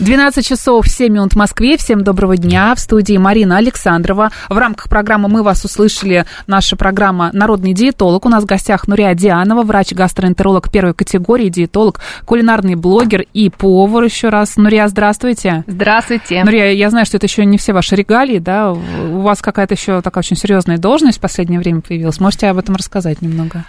[0.00, 1.76] 12 часов 7 минут в Москве.
[1.76, 2.72] Всем доброго дня.
[2.76, 4.30] В студии Марина Александрова.
[4.48, 8.24] В рамках программы «Мы вас услышали» наша программа «Народный диетолог».
[8.24, 14.28] У нас в гостях Нурия Дианова, врач-гастроэнтеролог первой категории, диетолог, кулинарный блогер и повар еще
[14.28, 14.56] раз.
[14.56, 15.64] Нурия, здравствуйте.
[15.66, 16.44] Здравствуйте.
[16.44, 18.70] Нурия, я знаю, что это еще не все ваши регалии, да?
[18.70, 22.20] У вас какая-то еще такая очень серьезная должность в последнее время появилась.
[22.20, 23.64] Можете об этом рассказать немного?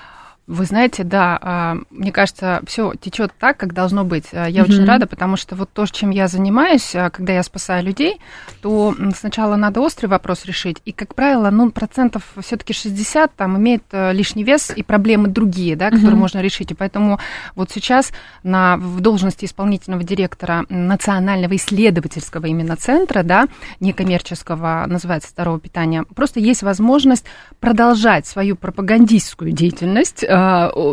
[0.50, 4.25] Вы знаете, да, а, мне кажется, все течет так, как должно быть.
[4.31, 4.64] А, я mm-hmm.
[4.64, 8.19] очень рада, потому что вот то, чем я занимаюсь, а, когда я спасаю людей,
[8.64, 13.83] то сначала надо острый вопрос решить, и, как правило, ну, процентов все-таки 60 там имеет
[13.91, 16.16] лишний вес и проблемы другие, да, которые mm-hmm.
[16.16, 16.72] можно решить.
[16.72, 17.19] И поэтому
[17.53, 23.45] вот сейчас на, в должности исполнительного директора Национального исследовательского именно центра, да,
[23.81, 27.25] некоммерческого, называется здоровое питание, просто есть возможность
[27.59, 30.25] продолжать свою пропагандистскую деятельность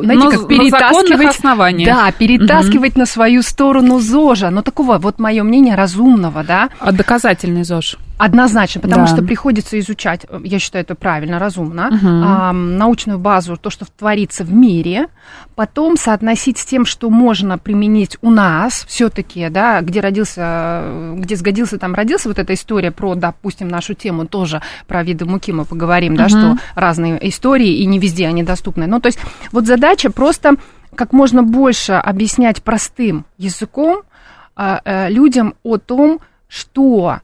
[0.02, 1.36] знаете, Но как перетаскивать...
[1.36, 1.94] основаниях.
[1.94, 3.00] Да, перетаскивать угу.
[3.00, 4.50] на свою сторону ЗОЖа.
[4.50, 6.70] Но такого, вот мое мнение, разумного, да.
[6.78, 7.98] А доказательный ЗОЖ.
[8.18, 9.12] Однозначно, потому да.
[9.12, 11.98] что приходится изучать, я считаю это правильно, разумно, угу.
[12.02, 15.08] а, научную базу, то, что творится в мире,
[15.54, 21.78] потом соотносить с тем, что можно применить у нас все-таки, да, где родился, где сгодился,
[21.78, 26.14] там родился, вот эта история про, допустим, нашу тему тоже про виды муки мы поговорим,
[26.14, 26.18] угу.
[26.18, 28.86] да, что разные истории, и не везде они доступны.
[28.86, 29.18] Ну, то есть
[29.52, 30.54] вот задача просто
[30.94, 34.02] как можно больше объяснять простым языком
[34.54, 37.20] а, а, людям о том, что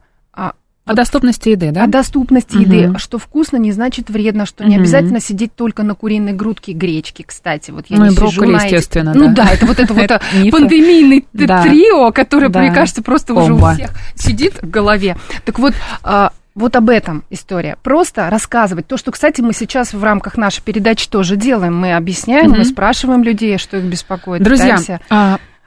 [0.85, 1.83] о доступности еды, да?
[1.85, 2.63] О доступности угу.
[2.63, 2.99] еды.
[2.99, 4.69] Что вкусно не значит вредно, что угу.
[4.69, 7.71] не обязательно сидеть только на куриной грудке гречки, кстати.
[7.71, 9.13] Вот я ну не и брокколи, на естественно.
[9.13, 10.09] Ну да, это вот это вот
[10.51, 15.15] пандемийный трио, которое, мне кажется, просто уже у всех сидит в голове.
[15.45, 15.73] Так вот,
[16.03, 17.77] а, вот об этом история.
[17.81, 18.85] Просто рассказывать.
[18.85, 21.75] То, что, кстати, мы сейчас в рамках нашей передачи тоже делаем.
[21.75, 24.43] Мы объясняем, мы спрашиваем людей, что их беспокоит.
[24.43, 24.77] Друзья,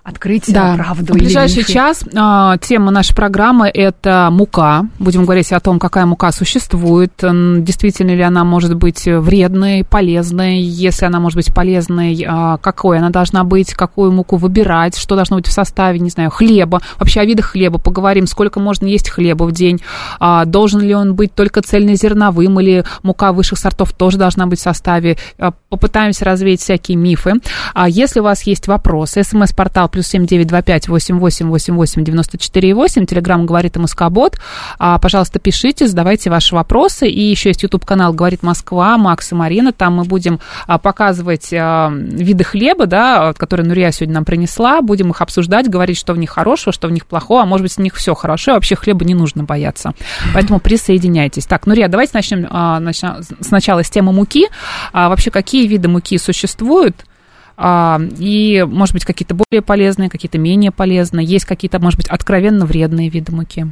[0.06, 0.75] открыть да.
[0.77, 1.15] правду.
[1.15, 4.87] В ближайший час а, тема нашей программы– это мука.
[5.00, 10.61] Будем говорить о том, какая мука существует, действительно ли она может быть вредной, полезной.
[10.61, 15.39] Если она может быть полезной, а, какой она должна быть, какую муку выбирать, что должно
[15.39, 16.81] быть в составе, не знаю, хлеба.
[17.00, 19.81] Вообще о видах хлеба поговорим, сколько можно есть хлеба в день.
[20.21, 24.62] А, должен ли он быть только цельнозерновым или мука высших сортов тоже должна быть в
[24.62, 25.16] составе.
[25.39, 27.33] А, попытаемся развеять всякие мифы.
[27.75, 31.75] А если у вас есть вопросы, смс-портал плюс семь девять два пять восемь восемь восемь
[31.75, 33.07] восемь девяносто четыре восемь.
[33.07, 34.39] Телеграмм говорит МСК-бот.
[34.79, 37.09] А, пожалуйста, пишите, задавайте ваши вопросы.
[37.09, 39.73] И еще есть YouTube-канал «Говорит Москва», Макс и Марина.
[39.73, 44.83] Там мы будем а, показывать а, виды хлеба, да, которые Нурия сегодня нам принесла.
[44.83, 47.73] Будем их обсуждать, говорить, что в них хорошего, что в них плохого, а может быть,
[47.73, 49.93] в них все хорошо, и вообще хлеба не нужно бояться.
[50.34, 51.47] Поэтому присоединяйтесь.
[51.47, 54.49] Так, Нурия, давайте начнем а, начнем сначала с темы муки.
[54.93, 57.07] А, вообще, какие виды муки существуют?
[57.56, 61.27] А, и, может быть, какие-то более полезные, какие-то менее полезные.
[61.27, 63.67] Есть какие-то, может быть, откровенно вредные виды муки.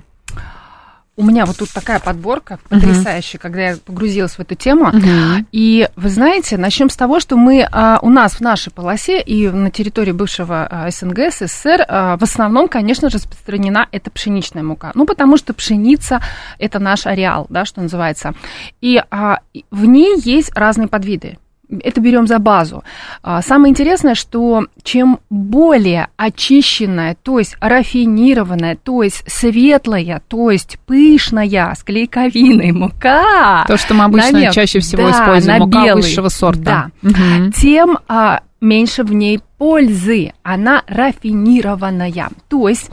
[1.17, 3.43] У меня вот тут такая подборка потрясающая, uh-huh.
[3.43, 4.87] когда я погрузилась в эту тему.
[4.87, 5.47] Uh-huh.
[5.53, 9.49] И вы знаете, начнем с того, что мы а, у нас в нашей полосе и
[9.49, 14.91] на территории бывшего а, СНГ, СССР а, в основном, конечно же, распространена эта пшеничная мука.
[14.97, 16.21] Ну, потому что пшеница
[16.59, 18.34] это наш ареал, да, что называется.
[18.81, 19.39] И а,
[19.71, 21.39] в ней есть разные подвиды
[21.83, 22.85] это берем за базу.
[23.23, 30.79] А, самое интересное, что чем более очищенная, то есть рафинированная, то есть светлая, то есть
[30.87, 33.65] пышная, с клейковиной мука.
[33.67, 36.91] То, что мы обычно на чаще всего да, используем, мука белый, высшего сорта.
[37.03, 37.09] Да.
[37.09, 37.53] Угу.
[37.56, 42.31] Тем а, меньше в ней пользы, она рафинированная.
[42.49, 42.90] То есть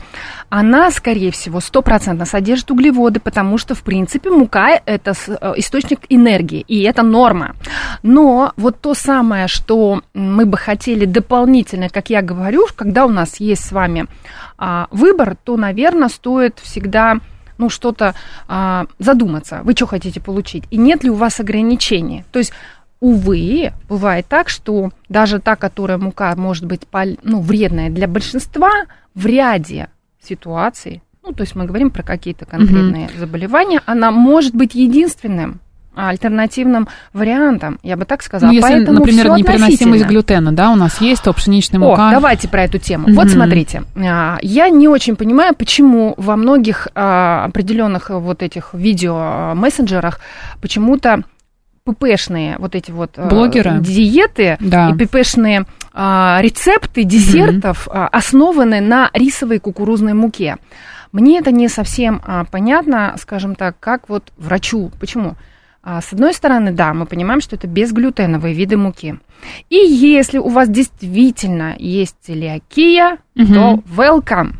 [0.48, 6.64] она, скорее всего, стопроцентно содержит углеводы, потому что, в принципе, мука– это э, источник энергии,
[6.68, 7.56] и это норма.
[8.02, 13.40] Но вот то самое, что мы бы хотели дополнительно, как я говорю, когда у нас
[13.40, 14.06] есть с вами
[14.58, 17.18] а, выбор, то, наверное, стоит всегда
[17.58, 18.14] ну, что-то
[18.48, 19.60] а, задуматься.
[19.64, 20.64] Вы что хотите получить?
[20.70, 22.24] И нет ли у вас ограничений?
[22.32, 22.52] То есть
[23.02, 26.82] увы, бывает так, что даже та, которая мука может быть
[27.22, 28.70] ну, вредная для большинства,
[29.14, 29.88] в ряде
[30.22, 35.60] ситуаций ну, то есть мы говорим про какие-то конкретные заболевания, она может быть единственным
[35.94, 38.50] альтернативным вариантом, я бы так сказала.
[38.50, 42.10] Ну, если, Поэтому например, непереносимость глютена, да, у нас есть, то пшеничная О, мука.
[42.10, 43.04] давайте про эту тему.
[43.08, 43.14] Мгм.
[43.14, 49.16] Вот смотрите, а, я не очень понимаю, почему во многих а, определенных вот этих видео
[49.16, 49.54] а,
[50.60, 51.22] почему-то
[51.84, 53.78] ППшные вот эти вот а, Блогеры?
[53.80, 54.90] диеты Да.
[54.90, 60.56] и ППшные а, рецепты десертов а, основаны на рисовой кукурузной муке.
[61.10, 64.90] Мне это не совсем а, понятно, скажем так, как вот врачу.
[65.00, 65.34] Почему?
[65.82, 69.18] А, С одной стороны, да, мы понимаем, что это безглютеновые виды муки.
[69.68, 73.54] И если у вас действительно есть целиакия, Мгм.
[73.54, 74.52] то welcome.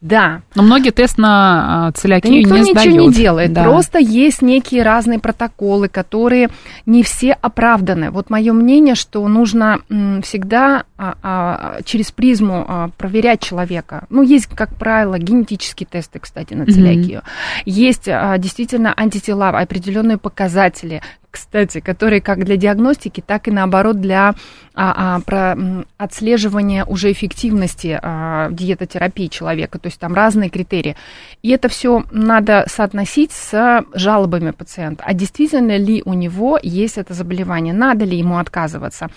[0.00, 2.96] Да, Но многие тест на а, да целиакию никто не ничего сдают.
[2.96, 3.52] не делает.
[3.52, 3.64] Да.
[3.64, 6.48] Просто есть некие разные протоколы, которые
[6.86, 8.10] не все оправданы.
[8.10, 9.80] Вот мое мнение, что нужно
[10.22, 14.06] всегда а, а, через призму проверять человека.
[14.08, 17.22] Ну, есть, как правило, генетические тесты, кстати, на целиакию.
[17.66, 24.34] Есть а, действительно антитела, определенные показатели, кстати, которые как для диагностики, так и наоборот для
[24.74, 25.56] а, а, про,
[25.96, 29.78] отслеживания уже эффективности а, диетотерапии человека.
[29.78, 30.96] То есть там разные критерии.
[31.42, 35.04] И это все надо соотносить с жалобами пациента.
[35.06, 37.74] А действительно ли у него есть это заболевание?
[37.74, 39.08] Надо ли ему отказываться?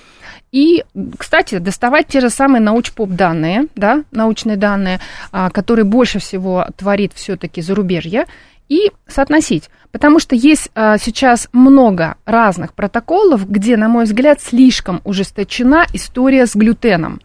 [0.52, 0.84] И,
[1.18, 5.00] кстати, доставать те же самые научпоп данные, да, научные данные,
[5.32, 8.26] а, которые больше всего творит все-таки зарубежье,
[8.70, 9.70] и соотносить.
[9.94, 16.48] Потому что есть а, сейчас много разных протоколов, где, на мой взгляд, слишком ужесточена история
[16.48, 17.22] с глютеном.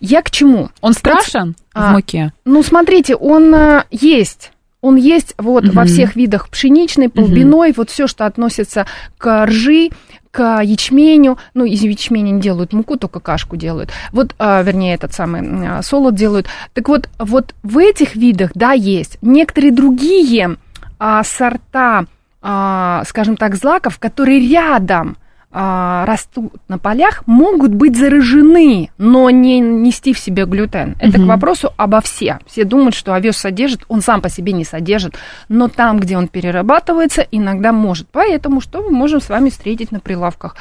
[0.00, 0.70] Я к чему?
[0.80, 2.32] Он страшен А, в муке?
[2.46, 4.50] Ну, смотрите, он а, есть.
[4.80, 5.86] Он есть вот во Мгм.
[5.88, 8.86] всех видах пшеничной, полбиной, вот все, что относится
[9.18, 9.90] к ржи,
[10.30, 11.36] к ячменю.
[11.52, 13.90] Ну, из ячменя не делают муку, только кашку делают.
[14.12, 16.46] Вот, а, вернее, этот самый а, солод делают.
[16.72, 19.18] Так вот, вот в этих видах, да, есть.
[19.20, 20.56] Некоторые другие
[20.98, 22.06] а, сорта,
[22.42, 25.16] а, скажем так, злаков, которые рядом
[25.58, 30.96] растут на полях, могут быть заражены, но не нести в себе глютен.
[31.00, 31.28] Это к Мгм.
[31.28, 32.40] вопросу обо все.
[32.46, 35.14] Все думают, что овес содержит, он сам по себе не содержит,
[35.48, 38.06] но там, где он перерабатывается, иногда может.
[38.12, 40.56] Поэтому что мы можем с вами встретить на прилавках?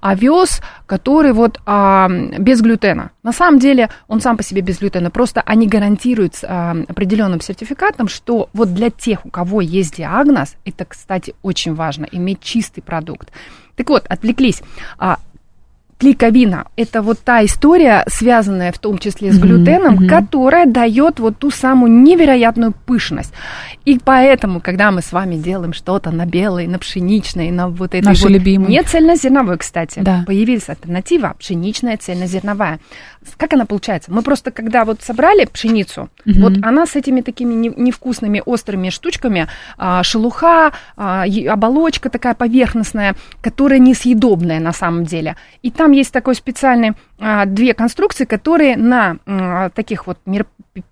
[0.00, 2.08] Овес, который вот а,
[2.38, 3.10] без глютена.
[3.24, 8.06] На самом деле он сам по себе без глютена, просто они гарантируют а, определенным сертификатом,
[8.06, 13.30] что вот для тех, у кого есть диагноз, это, кстати, очень важно, иметь чистый продукт.
[13.76, 14.62] Так вот, отвлеклись.
[14.98, 15.18] А,
[15.98, 20.08] клейковина– это вот та история, связанная в том числе с глютеном, мгм.
[20.08, 23.32] которая дает вот ту самую невероятную пышность.
[23.84, 28.04] И поэтому, когда мы с вами делаем что-то на белой, на пшеничной, на вот этой
[28.04, 28.32] Наши вот...
[28.32, 28.70] любимые.
[28.70, 30.00] Не цельнозерновой, кстати.
[30.00, 30.24] Да.
[30.26, 32.78] Появилась альтернатива пшеничная цельнозерновая.
[33.36, 34.12] Как она получается?
[34.12, 36.42] Мы просто, когда вот собрали пшеницу, Мгм.
[36.42, 43.14] вот она с этими такими не- невкусными острыми штучками, а, шелуха, а, оболочка такая поверхностная,
[43.40, 45.36] которая несъедобная на самом деле.
[45.62, 50.18] И там есть такой специальный а, две конструкции, которые на м, таких вот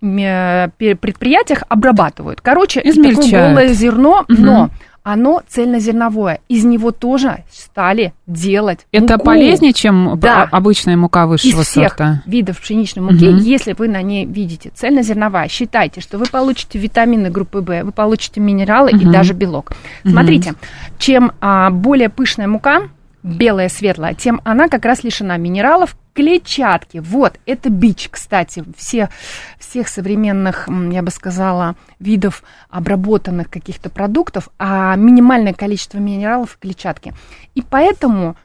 [0.01, 2.41] пе- предприятиях обрабатывают.
[2.41, 3.15] Короче, такое
[3.49, 4.43] голое зерно, Мгм.
[4.45, 4.69] но
[5.03, 6.39] оно цельнозерновое.
[6.49, 9.25] Из него тоже стали делать Это муку.
[9.25, 10.43] полезнее, чем Да.
[10.51, 12.23] а- обычная мука Из высшего всех сорта?
[12.25, 13.37] видов пшеничной муки, Мгм.
[13.37, 18.39] если вы на ней видите цельнозерновая, считайте, что вы получите витамины группы В, вы получите
[18.41, 19.11] минералы и Мгм.
[19.11, 19.73] даже белок.
[20.03, 20.13] Мгм.
[20.13, 20.53] Смотрите,
[20.97, 22.81] чем а, более пышная мука,
[23.25, 26.99] белая, светлая, тем она как раз лишена минералов, клетчатки.
[26.99, 29.09] Вот, это бич, кстати, все,
[29.59, 37.13] всех современных, я бы сказала, видов обработанных каких-то продуктов, а минимальное количество минералов и клетчатки.
[37.55, 38.37] И поэтому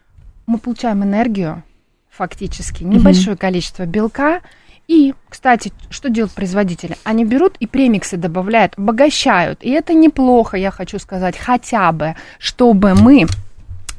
[0.46, 1.62] мы получаем энергию,
[2.10, 4.40] фактически, небольшое количество белка.
[4.88, 6.96] И, кстати, что делают производители?
[7.04, 9.62] Они берут и премиксы добавляют, обогащают.
[9.62, 13.26] И это неплохо, я хочу сказать, хотя бы, чтобы мы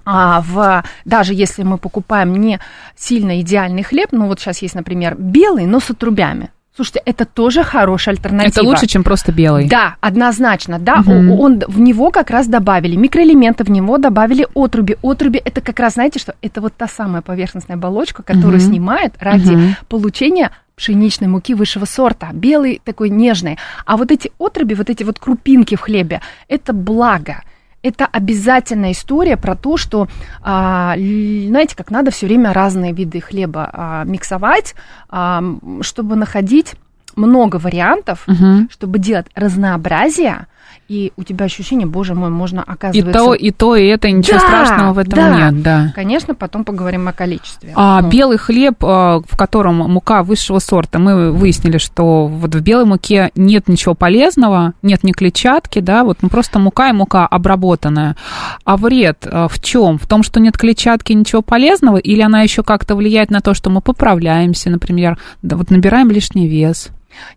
[0.05, 2.60] а, в, даже если мы покупаем не
[2.96, 6.50] сильно идеальный хлеб, ну вот сейчас есть, например, белый, но с отрубями.
[6.74, 8.50] Слушайте, это тоже хорошая альтернатива.
[8.50, 9.67] Это лучше, чем просто белый.
[9.67, 11.03] Да, однозначно, да.
[11.05, 14.96] О- Он, в него как раз добавили микроэлементы, в него добавили отруби.
[15.03, 18.70] Отруби это как раз, знаете что, это вот та самая поверхностная оболочка, которую Мгм.
[18.70, 19.75] снимают ради Мгм.
[19.89, 23.58] получения пшеничной муки высшего сорта, белый такой нежный.
[23.86, 27.43] А вот эти отруби, вот эти вот крупинки в хлебе, это благо.
[27.83, 30.07] Это обязательная история про то, что,
[30.43, 34.75] а, знаете, как надо все время разные виды хлеба а, миксовать,
[35.09, 35.43] а,
[35.81, 36.75] чтобы находить
[37.15, 38.69] много вариантов, Мгм.
[38.71, 40.45] чтобы делать разнообразие,
[40.91, 43.13] и у тебя ощущение, боже мой, можно, И оказывается...
[43.13, 45.38] то, и то, и это, ничего Да, страшного в этом да.
[45.38, 45.93] нет, да.
[45.95, 47.71] Конечно, потом поговорим о количестве.
[47.77, 52.60] А Ну, белый хлеб, а, в котором мука высшего сорта, мы выяснили, что вот в
[52.60, 57.25] белой муке нет ничего полезного, нет ни клетчатки, да, вот ну, просто мука и мука
[57.25, 58.17] обработанная.
[58.65, 59.98] А вред а, в чем?
[59.98, 63.69] В том, что нет клетчатки, ничего полезного, или она еще как-то влияет на то, что
[63.69, 66.89] мы поправляемся, например, да, вот набираем лишний вес?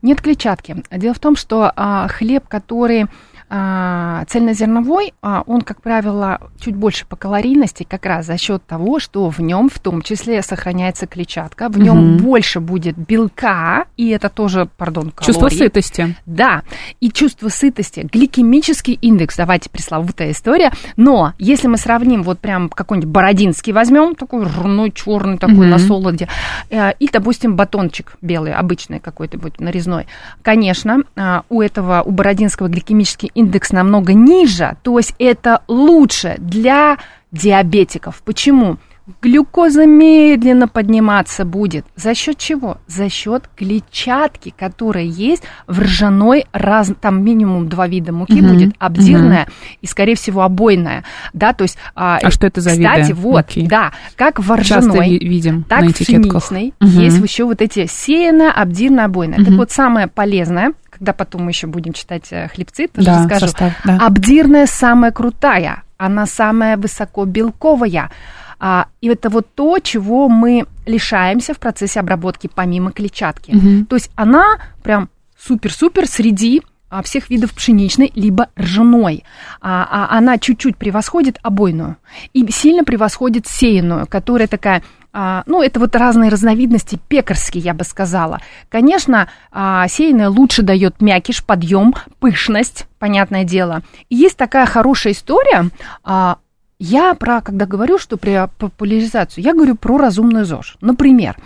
[0.03, 0.83] Нет клетчатки.
[0.91, 3.07] Дело в том, что а, хлеб, который
[3.57, 8.99] а, цельнозерновой, а, он, как правило, чуть больше по калорийности, как раз за счет того,
[8.99, 12.25] что в нем в том числе сохраняется клетчатка, в нем Мгм.
[12.25, 15.33] больше будет белка, и это тоже, пардон, калорий.
[15.33, 16.17] Чувство сытости.
[16.27, 16.63] Да,
[17.01, 23.09] и чувство сытости, гликемический индекс, давайте пресловутая история, но если мы сравним вот прям какой-нибудь
[23.09, 25.71] бородинский возьмем, такой ржаной, черный такой Мгм.
[25.71, 26.27] на солоде,
[26.71, 30.09] э, и, допустим, батончик белый, обычный какой-то будет нарезной,
[30.43, 36.99] конечно, э, у этого, у бородинского гликемический индекс намного ниже, то есть это лучше для
[37.33, 38.23] диабетиков.
[38.25, 38.77] Почему?
[39.21, 41.85] Глюкоза медленно подниматься будет.
[41.95, 42.79] За счет чего?
[42.87, 48.75] За счет клетчатки, которая есть в ржаной, раз, там минимум два вида муки Мгм, будет,
[48.79, 49.47] обдирная
[49.83, 51.05] и, скорее всего, обойная.
[51.35, 53.67] Да, то есть, а, А что это за виды Кстати, вот, муки?
[53.67, 57.01] да, как в Часто ржаной, ви- видим так на в пшеничной Мгм.
[57.01, 59.37] есть еще вот эти сеяно, обдирно, обойное.
[59.37, 59.57] Так Мгм.
[59.59, 60.73] вот, самое полезное,
[61.05, 63.47] когда потом мы еще будем читать э, хлебцы, тоже Да, расскажу.
[63.49, 63.99] состав, да.
[63.99, 68.11] Обдирная самая крутая, она самая высокобелковая.
[68.59, 73.51] А, и это вот то, чего мы лишаемся в процессе обработки помимо клетчатки.
[73.51, 73.85] Мгм.
[73.85, 74.45] То есть она
[74.83, 79.25] прям супер-супер среди а, всех видов пшеничной либо ржаной.
[79.61, 81.97] А, а она чуть-чуть превосходит обойную
[82.33, 84.83] и сильно превосходит сеянную, которая такая
[85.47, 88.41] ну, это вот разные разновидности пекарские, я бы сказала.
[88.69, 93.83] Конечно, а, сеянная лучше дает мякиш, подъем, пышность, понятное дело.
[94.09, 95.71] И есть такая хорошая история.
[96.03, 96.39] а,
[96.81, 100.77] я про, когда говорю, что при популяризацию, я говорю про разумную ЗОЖ.
[100.81, 101.37] Например,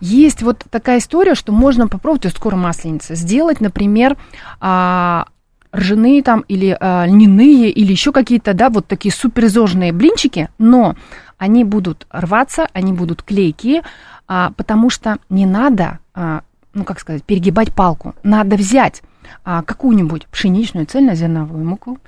[0.00, 4.16] есть вот такая история, что можно попробовать, скоро масленица, сделать, например,
[4.60, 5.26] а,
[5.74, 10.96] ржаные там или а, льняные или еще какие-то, да, вот такие суперзожные блинчики, но
[11.38, 13.82] они будут рваться, они будут клейкие,
[14.26, 16.42] а, потому что не надо, а,
[16.74, 18.14] ну как сказать, перегибать палку.
[18.22, 19.02] Надо взять
[19.44, 21.98] а, какую-нибудь пшеничную цельнозерновую муку,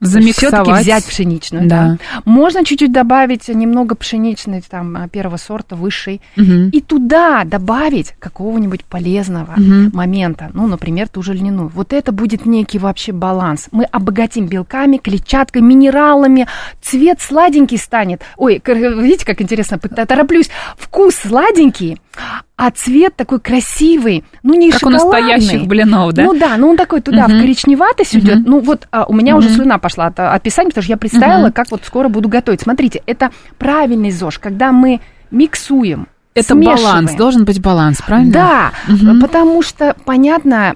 [0.00, 0.36] Замиксовать.
[0.64, 1.78] все-таки взять пшеничную, да.
[2.12, 2.20] Да.
[2.24, 6.68] Можно чуть-чуть добавить немного пшеничной там первого сорта, высшей, Мгм.
[6.70, 9.90] и туда добавить какого-нибудь полезного Мгм.
[9.94, 11.68] момента, ну, например, ту же льняную.
[11.68, 13.68] Вот это будет некий вообще баланс.
[13.72, 16.46] Мы обогатим белками, клетчаткой, минералами,
[16.80, 18.22] цвет сладенький станет.
[18.36, 20.50] Ой, видите, как интересно, тороплюсь.
[20.76, 22.00] Вкус сладенький,
[22.58, 25.22] а цвет такой красивый, ну, не Как у шоколадный.
[25.22, 26.24] настоящих блинов, да?
[26.24, 27.38] Ну да, ну он такой туда, Мгм.
[27.38, 28.22] в коричневатость Мгм.
[28.24, 28.38] идет.
[28.46, 29.56] Ну вот а, у меня уже Мгм.
[29.58, 31.52] слюна пошла от а, описания, потому что я представила, Мгм.
[31.52, 32.60] как вот скоро буду готовить.
[32.60, 35.00] Смотрите, это правильный ЗОЖ, когда мы
[35.30, 36.82] миксуем, Это смешиваем.
[36.84, 38.32] баланс, должен быть баланс, правильно?
[38.32, 39.20] Да, Мгм.
[39.20, 40.74] потому что, понятно,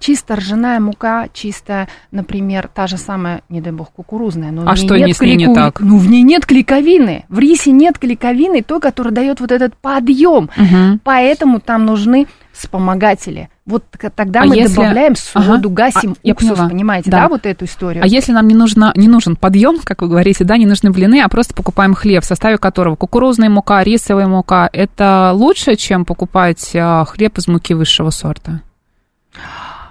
[0.00, 4.50] чисто ржаная мука, чисто, например, та же самая, не дай бог, кукурузная.
[4.50, 5.80] Но в А ней что нет не с ней не клейку- так?
[5.80, 7.24] Ну, в ней нет клейковины.
[7.28, 10.50] В рисе нет клейковины, той, которая дает вот этот подъем.
[10.56, 11.00] Мгм.
[11.04, 13.48] Поэтому там нужны вспомогатели.
[13.64, 15.68] Вот тогда А мы если- добавляем соду, Ага.
[15.68, 16.68] гасим А, уксус, поняла.
[16.68, 17.20] понимаете, Да.
[17.22, 17.28] да.
[17.28, 18.02] вот эту историю?
[18.04, 21.20] А если нам не, нужно, не нужен подъем, как вы говорите, да, не нужны блины,
[21.22, 26.70] а просто покупаем хлеб, в составе которого кукурузная мука, рисовая мука, это лучше, чем покупать
[26.74, 28.60] а, хлеб из муки высшего сорта?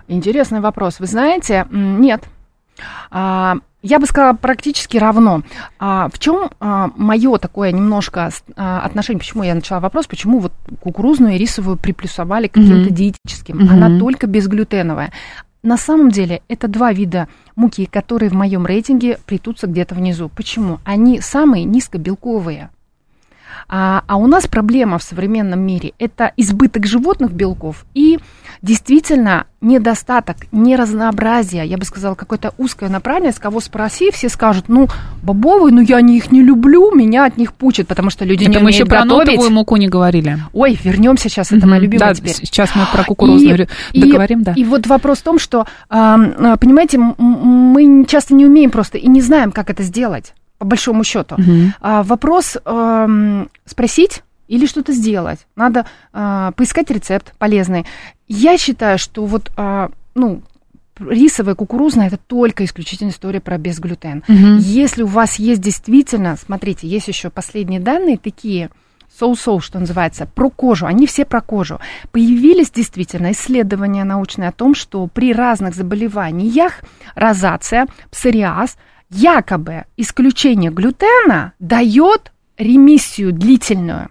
[0.08, 1.00] Интересный вопрос.
[1.00, 2.24] Вы знаете, нет.
[3.84, 5.42] А, Я бы сказала, практически равно.
[5.80, 11.36] А, в чем мое такое немножко а, отношение, почему я начала вопрос, почему вот кукурузную
[11.36, 12.96] и рисовую приплюсовали к каким-то Мгм.
[12.96, 13.58] диетическим?
[13.58, 13.70] Мгм.
[13.72, 15.12] Она только безглютеновая.
[15.64, 20.30] На самом деле это два вида муки, которые в моем рейтинге притутся где-то внизу.
[20.30, 20.80] Почему?
[20.86, 22.70] Они самые низкобелковые.
[23.68, 28.20] А, а у нас проблема в современном мире– это избыток животных белков и
[28.62, 34.88] действительно недостаток, неразнообразие, я бы сказала, какое-то узкое направленность, кого спроси, все скажут, ну,
[35.22, 38.50] бобовые, ну, я не их не люблю, меня от них пучат, потому что люди не
[38.50, 39.28] Это мы умеют еще про готовить.
[39.28, 40.40] нотовую муку не говорили.
[40.54, 41.84] Ой, вернемся сейчас, это моя Мгм.
[41.84, 42.34] любимая да, теперь.
[42.34, 44.54] Сейчас мы про кукурузную И- договорим, да.
[44.56, 46.18] И вот вопрос в том, что, а,
[46.58, 51.34] понимаете, мы часто не умеем просто и не знаем, как это сделать, по большому счету.
[51.40, 51.74] Мгм.
[51.82, 55.48] А, вопрос ам, спросить или что-то сделать.
[55.56, 57.88] Надо а, поискать рецепт полезный.
[58.28, 60.44] Я считаю, что вот, а, ну,
[61.00, 64.24] рисовая, кукурузная, это только исключительно история про безглютен.
[64.28, 64.58] Мгм.
[64.60, 68.70] Если у вас есть действительно, смотрите, есть еще последние данные такие,
[69.18, 71.80] соу-соу, что называется, про кожу, они все про кожу.
[72.12, 76.84] Появились действительно исследования научные о том, что при разных заболеваниях,
[77.16, 78.78] розация, псориаз,
[79.12, 84.10] якобы исключение глютена дает ремиссию длительную.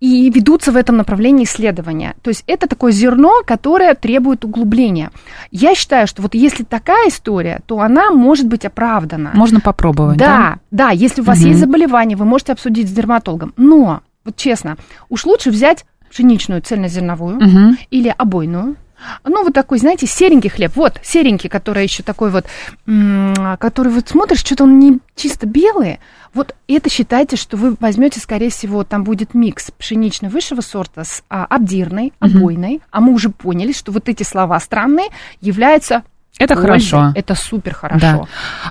[0.00, 2.14] И ведутся в этом направлении исследования.
[2.22, 5.10] То есть это такое зерно, которое требует углубления.
[5.50, 9.32] Я считаю, что вот если такая история, то она может быть оправдана.
[9.34, 10.86] Можно попробовать, Да, да?
[10.86, 11.48] да, если у вас Мгм.
[11.48, 13.52] есть заболевание, вы можете обсудить с дерматологом.
[13.56, 14.76] Но, вот честно,
[15.08, 17.78] уж лучше взять пшеничную цельнозерновую Мгм.
[17.90, 18.76] или обойную.
[19.24, 20.72] Ну, вот такой, знаете, серенький хлеб.
[20.74, 22.46] Вот, серенький, который еще такой вот,
[22.86, 25.98] который вот смотришь, что-то он не чисто белый.
[26.32, 31.22] Вот это считайте, что вы возьмете, скорее всего, там будет микс пшеничной высшего сорта с
[31.28, 32.80] а, обдирной, обойной.
[32.90, 35.06] А мы уже поняли, что вот эти слова странные
[35.40, 36.02] являются
[36.38, 37.12] Это хорошо.
[37.14, 38.00] Это супер хорошо.
[38.00, 38.20] Да.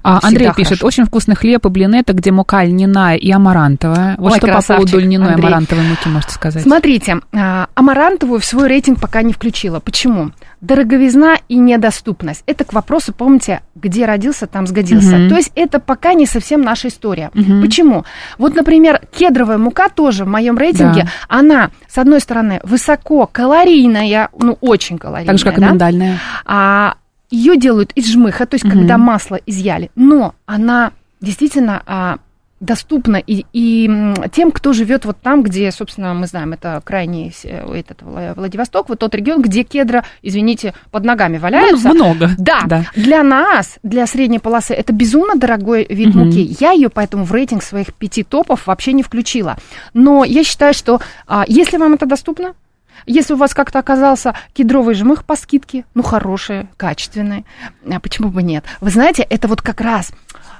[0.03, 0.85] А, Андрей пишет, хорошо.
[0.87, 4.15] очень вкусный хлеб и блины, это где мука льняная и амарантовая.
[4.17, 5.47] Вот Ой, что по красавчик, поводу льняной Андрей.
[5.47, 6.63] амарантовой муки можете сказать?
[6.63, 9.79] Смотрите, а, амарантовую в свой рейтинг пока не включила.
[9.79, 10.31] Почему?
[10.59, 12.43] Дороговизна и недоступность.
[12.45, 15.15] Это к вопросу, помните, где родился, там сгодился.
[15.17, 15.29] Мгм.
[15.29, 17.31] То есть это пока не совсем наша история.
[17.33, 17.61] Мгм.
[17.61, 18.05] Почему?
[18.37, 21.09] Вот, например, кедровая мука тоже в моем рейтинге, Да.
[21.27, 25.33] она, с одной стороны, высококалорийная, ну, очень калорийная.
[25.33, 25.69] Так же, как и да?
[25.69, 26.19] миндальная.
[26.45, 26.95] а,
[27.33, 28.77] ее делают из жмыха, то есть Мгм.
[28.79, 32.17] когда масло изъяли, но она действительно а,
[32.59, 33.89] доступна и, и
[34.31, 38.87] тем, кто живет вот там, где, собственно, мы знаем, это крайний э, этот Вла- Владивосток,
[38.87, 41.89] вот тот регион, где кедра, извините, под ногами валяются.
[41.89, 42.29] Ну, много.
[42.37, 42.85] Да, Да.
[42.95, 46.25] для нас, для средней полосы, это безумно дорогой вид Мгм.
[46.27, 46.55] муки.
[46.59, 49.57] Я ее поэтому в рейтинг своих пяти топов вообще не включила.
[49.93, 52.53] Но я считаю, что а, если вам это доступно,
[53.05, 57.45] если у вас как-то оказался кедровый жмых по скидке, ну, хороший, качественный,
[57.89, 58.63] а почему бы нет?
[58.81, 60.11] Вы знаете, это вот как раз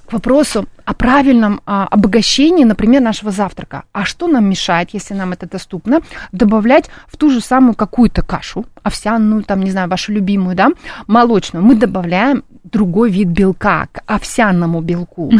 [0.05, 3.83] к вопросу о правильном а, обогащении, например, нашего завтрака.
[3.93, 8.65] А что нам мешает, если нам это доступно, добавлять в ту же самую какую-то кашу,
[8.83, 10.69] овсяную, там, не знаю, вашу любимую, да,
[11.07, 15.31] молочную, мы добавляем другой вид белка к овсяному белку.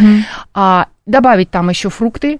[0.53, 2.39] А, добавить там еще фрукты,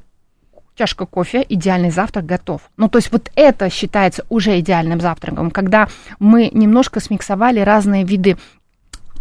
[0.76, 2.62] чашка кофе, идеальный завтрак готов.
[2.78, 5.88] Ну, то есть вот это считается уже идеальным завтраком, когда
[6.20, 8.38] мы немножко смиксовали разные виды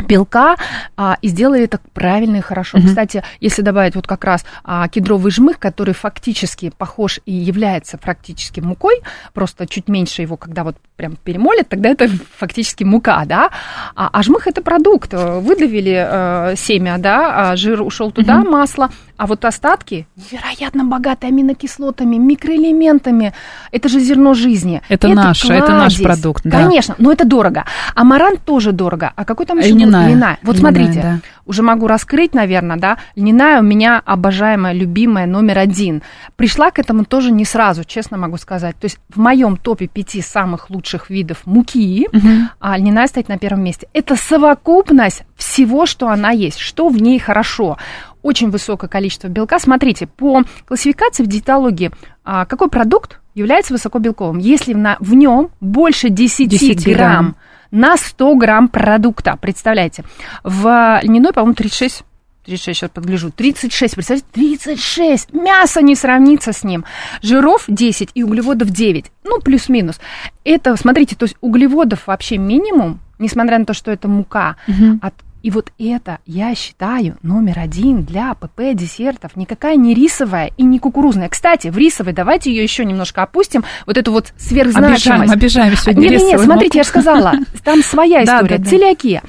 [0.02, 0.56] белка
[0.96, 2.78] а, и сделали это правильно и хорошо.
[2.78, 2.88] Мгм.
[2.88, 8.60] Кстати, если добавить вот как раз а, кедровый жмых, который фактически похож и является практически
[8.60, 9.00] мукой,
[9.32, 13.50] просто чуть меньше его, когда вот прям перемолят, тогда это фактически мука, да.
[13.96, 15.12] А, а жмых это продукт.
[15.12, 18.52] Выдавили э, семя, да, а жир ушел туда, Мгм.
[18.52, 23.32] масло, а вот остатки невероятно богатые аминокислотами, микроэлементами.
[23.72, 24.80] Это же зерно жизни.
[24.88, 26.02] Это наше, это наш кладезь.
[26.02, 26.58] продукт, да.
[26.62, 27.64] Конечно, но это дорого.
[27.96, 29.12] Амарант тоже дорого.
[29.16, 30.06] А какой там еще Льняная.
[30.08, 30.38] Льняная.
[30.42, 31.18] Вот Льняная, смотрите, да.
[31.46, 32.98] Уже могу раскрыть, наверное, да.
[33.16, 36.02] Льняная у меня обожаемая, любимая, номер один.
[36.36, 38.76] Пришла к этому тоже не сразу, честно могу сказать.
[38.78, 42.50] То есть в моем топе пяти самых лучших видов муки Мгм.
[42.60, 43.88] а льняная стоит на первом месте.
[43.92, 47.76] Это совокупность всего, что она есть, что в ней хорошо.
[48.22, 49.58] Очень высокое количество белка.
[49.58, 51.90] Смотрите, по классификации в диетологии,
[52.24, 54.38] а, какой продукт является высокобелковым?
[54.38, 57.36] Если в нем больше 10, 10 грамм, грамм.
[57.72, 60.04] На 100 грамм продукта, представляете.
[60.44, 62.04] В льняной, по-моему, 36
[62.44, 63.30] 36, сейчас подгляжу.
[63.30, 65.32] 36, представляете, 36.
[65.32, 66.84] Мясо не сравнится с ним.
[67.22, 69.12] Жиров 10 и углеводов 9.
[69.24, 70.00] Ну, плюс-минус.
[70.44, 74.56] Это, смотрите, то есть углеводов вообще минимум, несмотря на то, что это мука.
[74.66, 74.98] Мгм.
[75.02, 79.36] От- и вот это, я считаю, номер один для ПП десертов.
[79.36, 81.28] Никакая не рисовая и не кукурузная.
[81.28, 83.64] Кстати, в рисовой давайте ее еще немножко опустим.
[83.86, 85.32] Вот эту вот сверхзначимость.
[85.32, 89.22] Обижаем, обижаем сегодня Нет, нет, нет, смотрите, я же сказала, там своя история, целиакия.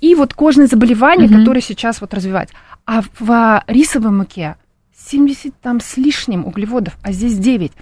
[0.00, 2.50] И вот кожные заболевания, которые сейчас вот развивать.
[2.84, 4.56] А в а, рисовой муке
[5.08, 7.72] 70 там с лишним углеводов, а здесь 9.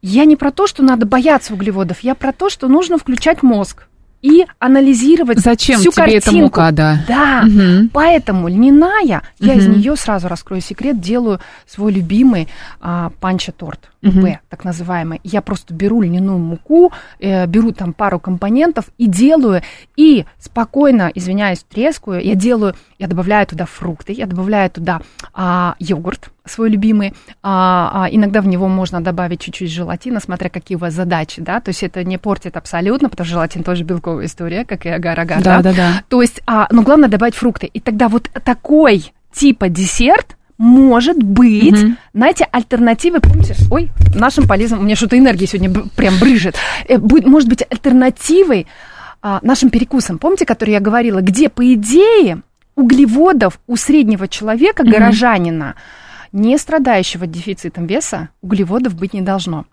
[0.00, 3.87] Я не про то, что надо бояться углеводов, я про то, что нужно включать мозг
[4.22, 6.40] и анализировать Зачем всю тебе эта картинку.
[6.60, 7.04] мука, да?
[7.06, 7.90] Да, Мгм.
[7.92, 12.48] поэтому льняная, я из нее сразу раскрою секрет, делаю свой любимый
[12.80, 15.20] а, панча-торт, ПП, так называемый.
[15.24, 19.62] Я просто беру льняную муку, э, беру там пару компонентов и делаю,
[19.96, 25.00] и спокойно, извиняюсь, трескую, я делаю, я добавляю туда фрукты, я добавляю туда
[25.34, 30.76] а, йогурт свой любимый, а, а, иногда в него можно добавить чуть-чуть желатина, смотря какие
[30.76, 34.26] у вас задачи, да, то есть это не портит абсолютно, потому что желатин тоже белковая
[34.26, 36.02] история, как и агар-агар, Да, да, да.
[36.08, 37.66] то есть, а, но главное добавить фрукты.
[37.66, 41.96] И тогда вот такой типа десерт может быть, Мгм.
[42.12, 46.56] знаете, альтернативой, помните, ой, нашим полезным, у меня что-то энергии сегодня прям брыжет,
[46.88, 48.66] Э, будет, может быть альтернативой
[49.20, 52.42] а, нашим перекусам, помните, которые я говорила, где, по идее,
[52.76, 54.92] углеводов у среднего человека, Мгм.
[54.92, 55.74] горожанина,
[56.32, 59.64] не страдающего дефицитом веса, углеводов быть не должно.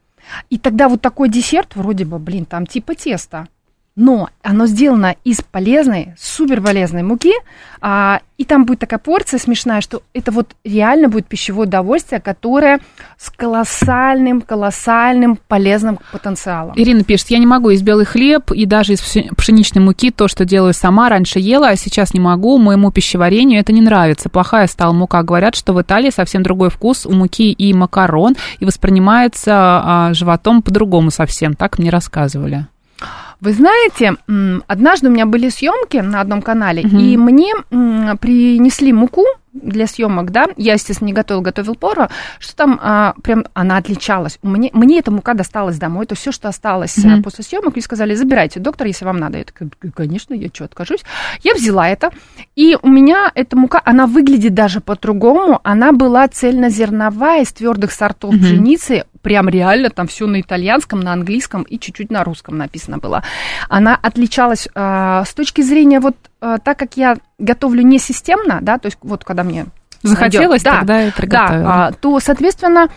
[0.50, 3.48] И тогда вот такой десерт, вроде бы, блин, там типа теста,
[3.96, 7.34] но оно сделано из полезной, супер полезной муки,
[7.80, 12.82] а, и там будет такая порция смешная, что это вот реально будет пищевое удовольствие, которое
[13.18, 16.74] с колоссальным, колоссальным полезным потенциалом.
[16.76, 20.44] Ирина пишет, я не могу есть белый хлеб и даже из пшеничной муки, то, что
[20.44, 24.28] делаю сама, раньше ела, а сейчас не могу, моему пищеварению это не нравится.
[24.28, 25.24] Плохая стала мука.
[25.24, 30.62] Говорят, что в Италии совсем другой вкус у муки и макарон, и воспринимается а, животом
[30.62, 31.54] по-другому совсем.
[31.54, 32.68] Так мне рассказывали.
[33.42, 34.16] Вы знаете,
[34.68, 40.48] однажды у меня были съемки на одном канале, и мне принесли муку для съемок, да,
[40.58, 44.38] я, естественно, не готовила, готовил Пора, что там а, прям она отличалась.
[44.42, 47.24] Мне, мне эта мука досталась домой, то все, что осталось Мгм.
[47.24, 49.38] после съемок, мне сказали, забирайте, доктор, если вам надо.
[49.38, 51.04] Я такая, конечно, я что, откажусь?
[51.42, 52.12] Я взяла это,
[52.56, 58.34] и у меня эта мука, она выглядит даже по-другому, она была цельнозерновая из твердых сортов
[58.34, 58.44] Мгм.
[58.44, 63.24] пшеницы, прям реально там все на итальянском, на английском и чуть-чуть на русском написано было.
[63.70, 66.16] Она отличалась э, с точки зрения вот
[66.64, 69.66] так как я готовлю не системно, да, то есть вот когда мне
[70.04, 71.64] Захотелось, да, тогда и приготовила.
[71.64, 72.90] да, то, соответственно,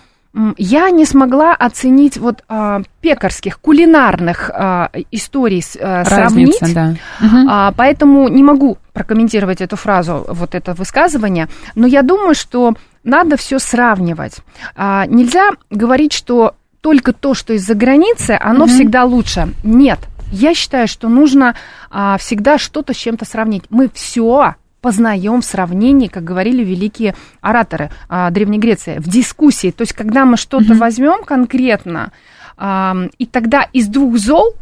[0.59, 6.61] я не смогла оценить вот а, пекарских, кулинарных а, историй а, сравнить.
[6.61, 7.27] Разница, да.
[7.27, 7.47] Мгм.
[7.49, 13.37] А, поэтому не могу прокомментировать эту фразу, вот это высказывание, но я думаю, что надо
[13.39, 14.37] все сравнивать.
[14.77, 18.75] А, нельзя говорить, что только то, что из-за границы, оно Мгм.
[18.75, 19.49] всегда лучше.
[19.65, 19.99] Нет.
[20.31, 21.55] Я считаю, что нужно
[21.91, 23.65] а, всегда что-то с чем-то сравнить.
[23.71, 29.71] Мы все познаем в сравнении, как говорили великие ораторы а, Древней Греции, в дискуссии.
[29.71, 30.79] То есть, когда мы что-то Мгм.
[30.79, 32.13] возьмем конкретно,
[32.57, 34.55] а, и тогда из двух зол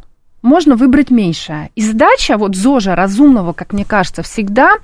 [0.42, 1.70] можно выбрать меньшее.
[1.74, 4.76] И задача вот ЗОЖа разумного, как мне кажется, всегда,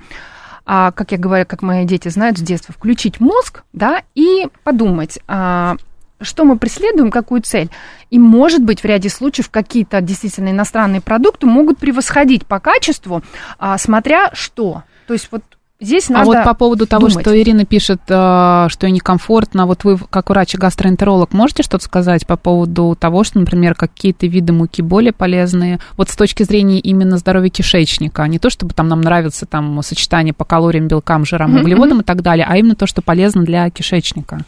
[0.65, 5.19] а, как я говорю, как мои дети знают с детства, включить мозг, да, и подумать,
[5.27, 5.77] а,
[6.23, 7.69] что мы преследуем, какую цель.
[8.09, 13.21] И, может быть, в ряде случаев какие-то действительно иностранные продукты могут превосходить по качеству,
[13.57, 14.83] а, смотря что.
[15.07, 15.43] То есть вот
[15.83, 17.23] здесь надо а вот по поводу того, думать.
[17.23, 21.83] что Ирина пишет, э, что ей некомфортно, вот вы, как врач и гастроэнтеролог, можете что-то
[21.83, 26.79] сказать по поводу того, что, например, какие-то виды муки более полезные, вот с точки зрения
[26.79, 31.55] именно здоровья кишечника, не то, чтобы там нам нравится там сочетание по калориям, белкам, жирам,
[31.55, 34.39] углеводам и так далее, а именно то, что полезно для кишечника.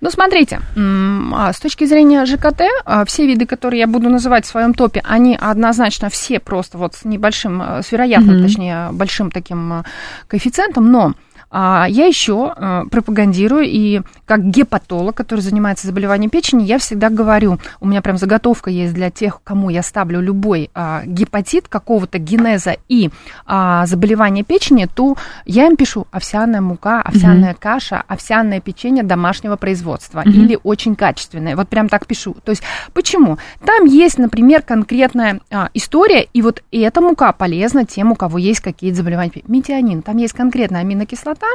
[0.00, 4.48] Ну, смотрите, а, с точки зрения ЖКТ, а, все виды, которые я буду называть в
[4.48, 9.72] своем топе, они однозначно все просто вот с небольшим, э, с вероятным, точнее, большим таким
[9.72, 9.82] э,
[10.76, 11.14] коэффициентом, но
[11.58, 17.58] а, я еще э, пропагандирую, и как гепатолог, который занимается заболеванием печени, я всегда говорю,
[17.80, 22.76] у меня прям заготовка есть для тех, кому я ставлю любой а, гепатит какого-то генеза
[22.90, 23.08] и
[23.46, 25.16] а, заболевание печени, то
[25.46, 30.30] я им пишу овсяная мука, овсяная каша, овсяное печенье домашнего производства Мгм.
[30.32, 31.56] или очень качественное.
[31.56, 32.36] Вот прям так пишу.
[32.44, 33.38] То есть почему?
[33.64, 38.60] Там есть, например, конкретная а, история, и вот эта мука полезна тем, у кого есть
[38.60, 39.32] какие-то заболевания.
[39.48, 41.45] Метионин, там есть конкретная аминокислота,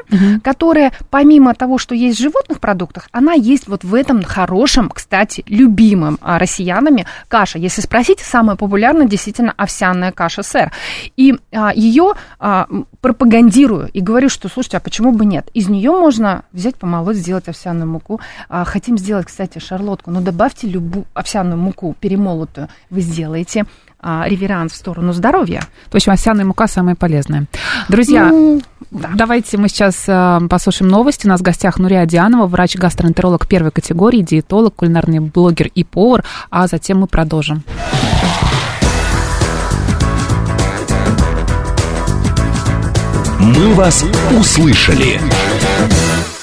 [0.43, 5.43] которая помимо того, что есть в животных продуктах, она есть вот в этом хорошем, кстати,
[5.47, 7.57] любимым а, россиянами каша.
[7.57, 10.71] Если спросить, самая популярная действительно овсяная каша сэр.
[11.17, 12.67] И а, ее а,
[13.01, 15.49] пропагандирую и говорю, что, слушайте, а почему бы нет?
[15.53, 18.21] Из нее можно взять, помолоть, сделать овсяную муку.
[18.49, 23.65] А, хотим сделать, кстати, шарлотку, но добавьте любую овсяную муку перемолотую, вы сделаете
[23.99, 25.61] а, реверанс в сторону здоровья.
[25.91, 27.45] В общем, овсяная мука самая полезная.
[27.87, 29.09] Друзья, Ну, да.
[29.15, 31.25] давайте мы сейчас э, послушаем новости.
[31.25, 36.23] У нас в гостях Нурия Дианова, врач-гастроэнтеролог первой категории, диетолог, кулинарный блогер и повар.
[36.49, 37.63] А затем мы продолжим.
[43.39, 44.05] «Мы вас
[44.37, 45.19] услышали».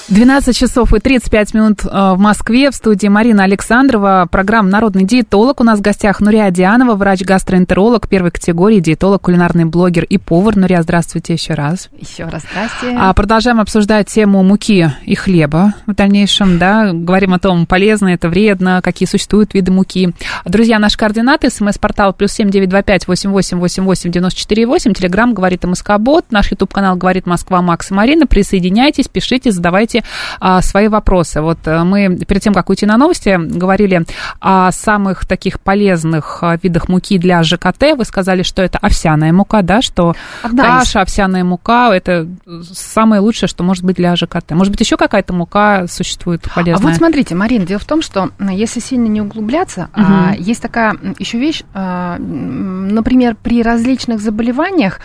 [0.09, 2.71] 12 часов и 35 минут э, в Москве.
[2.71, 4.27] В студии Марина Александрова.
[4.31, 5.61] Программа «Народный диетолог».
[5.61, 10.55] У нас в гостях Нурия Дианова, врач-гастроэнтеролог первой категории, диетолог, кулинарный блогер и повар.
[10.55, 11.89] Нурия, здравствуйте еще раз.
[11.95, 12.97] Еще раз здрасте.
[12.99, 18.29] А продолжаем обсуждать тему муки и хлеба в дальнейшем, да, говорим о том, полезно это,
[18.29, 20.11] вредно, какие существуют виды муки.
[20.43, 24.65] Друзья, наши координаты, смс-портал плюс семь девять два пять восемь восемь восемь восемь девяносто четыре
[24.65, 29.98] восемь, телеграмм говорит МСК Бот, наш ютуб-канал говорит Москва Макс и Марина, присоединяйтесь, пишите, задавайте
[30.39, 31.41] а, свои вопросы.
[31.41, 34.05] Вот а, мы перед тем, как уйти на новости, говорили
[34.39, 39.61] о самых таких полезных а, видах муки для ЖКТ, вы сказали, что это овсяная мука,
[39.61, 40.63] да, что из.
[40.63, 42.27] каша, овсяная мука, это
[42.71, 44.51] самое лучшее, что может быть для ЖКТ.
[44.51, 46.87] Может быть, еще какая-то мука существует А полезная?
[46.87, 50.05] вот смотрите, Марин, дело в том, что если сильно не углубляться, Мгм.
[50.05, 54.99] а, есть такая еще вещь, а, например, при различных заболеваниях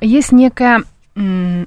[0.00, 0.82] есть некая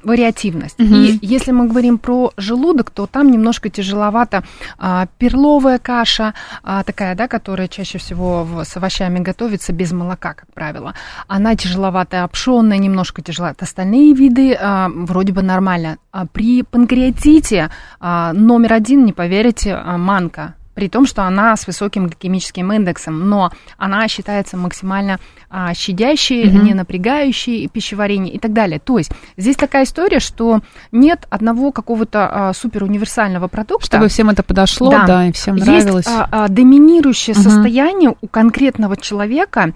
[0.04, 0.76] вариативность.
[0.80, 4.44] И если мы говорим про желудок, то там немножко тяжеловато
[4.78, 6.34] а, перловая каша,
[6.64, 10.94] а, такая, да, которая чаще всего в- с овощами готовится без молока, как правило.
[11.28, 13.66] Она тяжеловатая, опшенная, немножко тяжеловата.
[13.66, 15.98] Остальные виды а, вроде бы нормально.
[16.12, 21.68] А при панкреатите а, номер один, не поверите, а, манка при том, что она с
[21.68, 28.80] высоким гликемическим индексом, но она считается максимально а, щадящей, не напрягающей пищеварение и так далее.
[28.80, 30.62] То есть здесь такая история, что
[30.94, 33.88] нет одного какого-то а, супер универсального продукта.
[33.88, 36.06] Чтобы всем это подошло, да, и всем нравилось.
[36.06, 37.44] Есть а, а, доминирующее Мгм.
[37.44, 39.74] состояние у конкретного человека,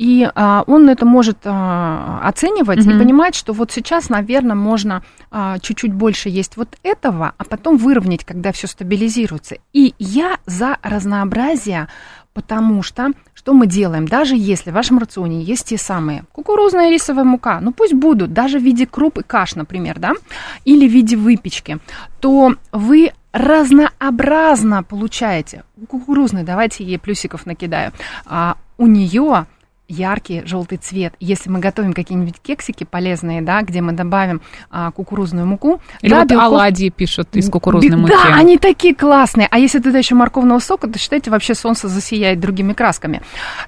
[0.00, 2.98] и а, он это может а, оценивать и Мгм.
[3.00, 8.24] понимать, что вот сейчас, наверное, можно а, чуть-чуть больше есть вот этого, а потом выровнять,
[8.24, 9.56] когда все стабилизируется.
[9.74, 11.88] И я за разнообразие,
[12.32, 14.08] потому что что мы делаем?
[14.08, 18.32] Даже если в вашем рационе есть те самые кукурузная и рисовая мука, ну пусть будут,
[18.32, 20.14] даже в виде круп и каш, например, да,
[20.64, 21.78] или в виде выпечки,
[22.20, 25.64] то вы разнообразно получаете.
[25.76, 27.92] У кукурузной, давайте ей плюсиков накидаю,
[28.24, 29.44] а, у нее
[29.90, 31.14] яркий желтый цвет.
[31.20, 36.20] Если мы готовим какие-нибудь кексики полезные, да, где мы добавим а, кукурузную муку, Или да,
[36.20, 38.12] вот белков- оладьи пишут из кукурузной муки.
[38.12, 39.48] Да, они такие классные.
[39.50, 43.22] А если туда еще морковного сока, то считайте, вообще солнце засияет другими красками.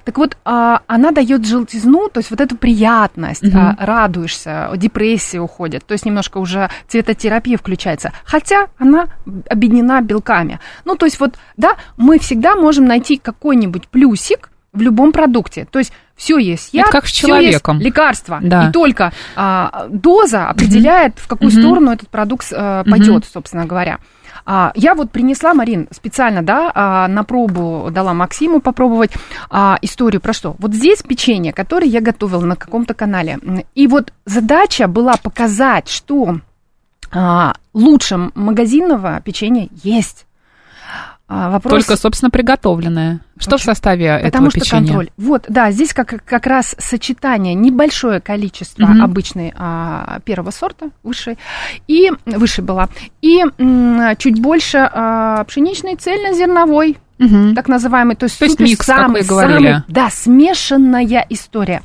[0.05, 3.57] Так вот, а, она дает желтизну, то есть вот эту приятность, Мгм.
[3.57, 8.11] а, радуешься, депрессия уходит, то есть немножко уже цветотерапия включается.
[8.23, 9.07] Хотя она
[9.49, 10.59] объединена белками.
[10.85, 15.65] Ну, то есть вот, да, мы всегда можем найти какой-нибудь плюсик в любом продукте.
[15.69, 17.77] То есть все есть Это яд, как с человеком.
[17.77, 18.39] есть лекарство.
[18.41, 18.69] Да.
[18.69, 22.91] И только а, доза определяет, в какую сторону этот продукт э, Мгм.
[22.91, 23.99] пойдет, собственно говоря.
[24.45, 29.11] А, я вот принесла, Марин, специально, да, а, на пробу дала Максиму попробовать
[29.49, 30.55] а, историю про что.
[30.59, 33.39] Вот здесь печенье, которое я готовила на каком-то канале.
[33.75, 36.39] И вот задача была показать, что
[37.11, 40.25] а, лучше магазинного печенья есть.
[41.27, 41.85] А, вопрос...
[41.85, 43.21] Только, собственно, приготовленное.
[43.37, 43.73] Что в Почему?
[43.73, 44.85] составе Потому этого что печенья?
[44.85, 45.09] контроль.
[45.17, 49.03] Вот, да, здесь как, как раз сочетание небольшое количество Мгм.
[49.03, 51.37] обычной а, первого сорта, высшей,
[51.87, 52.89] и высшей была,
[53.21, 57.55] и м, чуть больше а, пшеничной цельнозерновой, Мгм.
[57.55, 59.67] так называемый, то есть, То есть супер микс, как самый, вы говорили.
[59.71, 61.81] самый- да, смешанная история.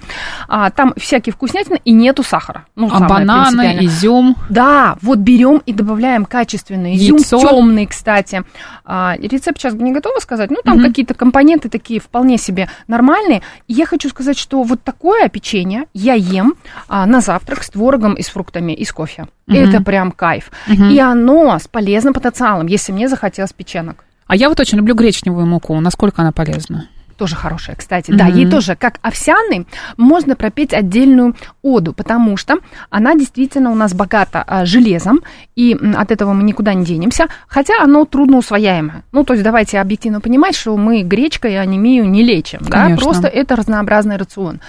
[0.48, 2.64] А, там всякие вкуснятины и нету сахара.
[2.76, 4.36] Ну, А бананы, изюм.
[4.48, 7.38] Да, вот берем и добавляем качественный изюм, Яйцо.
[7.40, 8.42] темный, кстати.
[8.84, 10.86] А, рецепт сейчас не готова сказать, ну там Мгм.
[10.86, 13.42] какие-то компоненты такие вполне себе нормальные.
[13.66, 16.54] И я хочу сказать, что вот такое печенье я ем
[16.88, 19.26] а, на завтрак с творогом и с фруктами и с кофе.
[19.46, 19.56] Мгм.
[19.58, 20.50] Это прям кайф.
[20.66, 20.90] Мгм.
[20.90, 24.04] И оно с полезным потенциалом, если мне захотелось печенок.
[24.28, 25.78] А я вот очень люблю гречневую муку.
[25.80, 26.88] Насколько она полезна?
[27.16, 28.12] Тоже хорошая, кстати.
[28.12, 28.36] Да, Мгм.
[28.36, 32.58] ей тоже, как овсяный, можно пропеть отдельную оду, потому что
[32.90, 35.18] она действительно у нас богата а, железом,
[35.56, 39.02] и от этого мы никуда не денемся, хотя оно трудно усвояемое.
[39.10, 43.02] Ну, то есть давайте объективно понимать, что мы гречкой и анемию не лечим, да, Конечно.
[43.04, 44.60] просто это разнообразный рацион.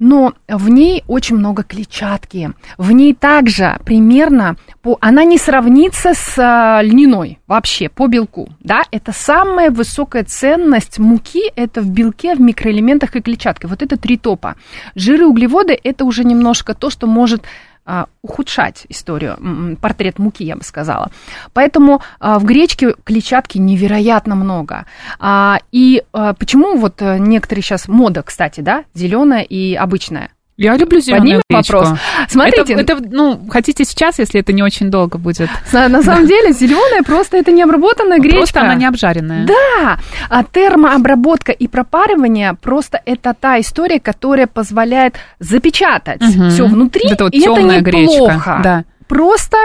[0.00, 2.50] Но в ней очень много клетчатки.
[2.78, 4.98] В ней также примерно по...
[5.00, 8.48] Она не сравнится с а, льняной вообще по белку.
[8.60, 8.82] Да?
[8.90, 13.66] Это самая высокая ценность муки, это в белке, в микроэлементах и клетчатке.
[13.66, 14.56] Вот это три топа.
[14.94, 17.42] Жиры, углеводы, это уже немножко то, что может
[17.84, 19.36] а, ухудшать историю,
[19.82, 21.10] портрет муки, я бы сказала.
[21.52, 24.86] Поэтому а, в гречке клетчатки невероятно много.
[25.18, 30.30] А, и а, почему вот э, некоторые сейчас мода, кстати, да, зеленая и обычная?
[30.58, 31.76] Я люблю зеленую Поднимем гречку.
[31.78, 31.98] вопрос.
[32.28, 35.48] Смотрите, Это, это, ну, хотите сейчас, если это не очень долго будет?
[35.72, 38.36] на, на самом деле зеленая просто это не обработанная гречка.
[38.38, 39.46] Просто она не обжаренная.
[39.46, 47.12] Да, а термообработка и пропаривание просто это та история, которая позволяет запечатать все внутри, Вот
[47.12, 47.82] это вот и это темная неплохо.
[47.82, 48.60] гречка.
[48.62, 48.84] Да.
[49.08, 49.56] Просто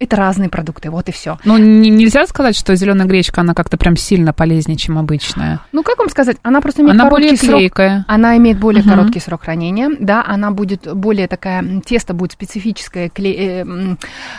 [0.00, 1.38] это разные продукты, вот и все.
[1.44, 5.60] Ну, не- нельзя сказать, что зеленая гречка, она как-то прям сильно полезнее, чем обычная.
[5.72, 7.58] Ну, как вам сказать, она просто имеет Она короткий более срок.
[7.58, 8.04] клейкая.
[8.08, 8.90] Она имеет более Мгм.
[8.90, 13.96] короткий срок хранения, да, она будет более такая, тесто будет специфическое, кле- э,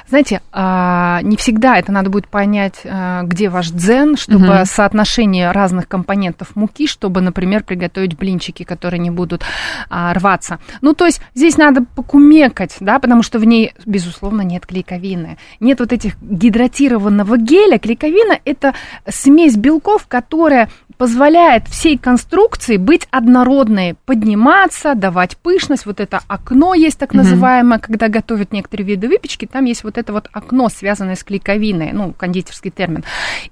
[0.10, 4.65] знаете, а, не всегда это надо будет понять, а, где ваш дзен, чтобы Мгм.
[4.65, 9.44] соотношение разных компонентов муки, чтобы, например, приготовить блинчики, которые не будут
[9.89, 10.60] а, рваться.
[10.82, 15.79] Ну, то есть здесь надо покумекать, да, потому что в ней, безусловно, нет клейковины, нет
[15.79, 17.79] вот этих гидратированного геля.
[17.79, 18.73] Клейковина– это
[19.08, 25.86] смесь белков, которая позволяет всей конструкции быть однородной, подниматься, давать пышность.
[25.86, 30.13] Вот это окно есть так называемое, когда готовят некоторые виды выпечки, там есть вот это
[30.13, 33.03] вот окно, связанное с клейковиной, ну, кондитерский термин.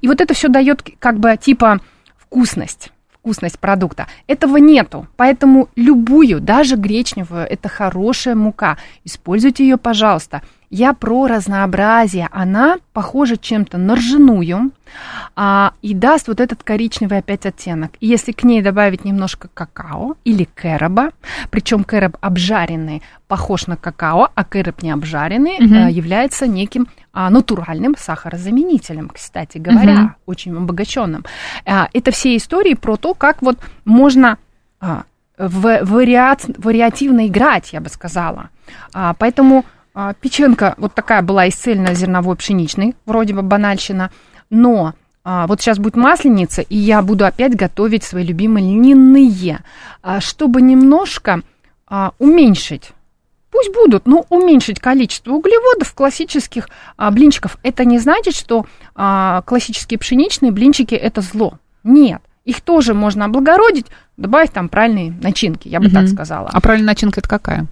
[0.02, 1.82] И вот это все дает как бы типа
[2.18, 2.92] вкусность.
[3.24, 4.08] вкусность продукта.
[4.28, 5.08] Этого нету.
[5.16, 8.78] Поэтому любую, даже гречневую, это хорошая мука.
[9.06, 10.42] Используйте ее, пожалуйста.
[10.76, 12.28] Я про разнообразие.
[12.32, 14.72] Она похожа чем-то на ржаную
[15.36, 17.92] а, и даст вот этот коричневый опять оттенок.
[18.00, 21.12] И если к ней добавить немножко какао или кэроба,
[21.52, 25.76] причем кэроб обжаренный похож на какао, а кэроб не обжаренный Мгм.
[25.76, 30.16] а, является неким а, натуральным сахарозаменителем, кстати говоря, Мгм.
[30.26, 31.24] очень обогащенным.
[31.68, 34.40] А, это все истории про то, как вот можно
[34.82, 35.04] а,
[35.38, 38.50] в, вариат, вариативно играть, я бы сказала.
[38.92, 44.12] А, поэтому а, печенка вот такая была из цельнозерновой пшеничной, вроде бы банальщина,
[44.50, 49.60] но а, вот сейчас будет масленица, и я буду опять готовить свои любимые льняные,
[50.02, 51.42] а, чтобы немножко
[51.88, 52.92] а, уменьшить
[53.54, 57.60] Пусть будут, но уменьшить количество углеводов классических а, блинчиков.
[57.62, 61.60] Это не значит, что а, классические пшеничные блинчики это зло.
[61.84, 62.20] Нет.
[62.46, 63.86] Их тоже можно облагородить,
[64.18, 66.08] добавить там правильные начинки, я бы так Мгм.
[66.08, 66.50] сказала.
[66.52, 67.68] А правильная начинка это какая?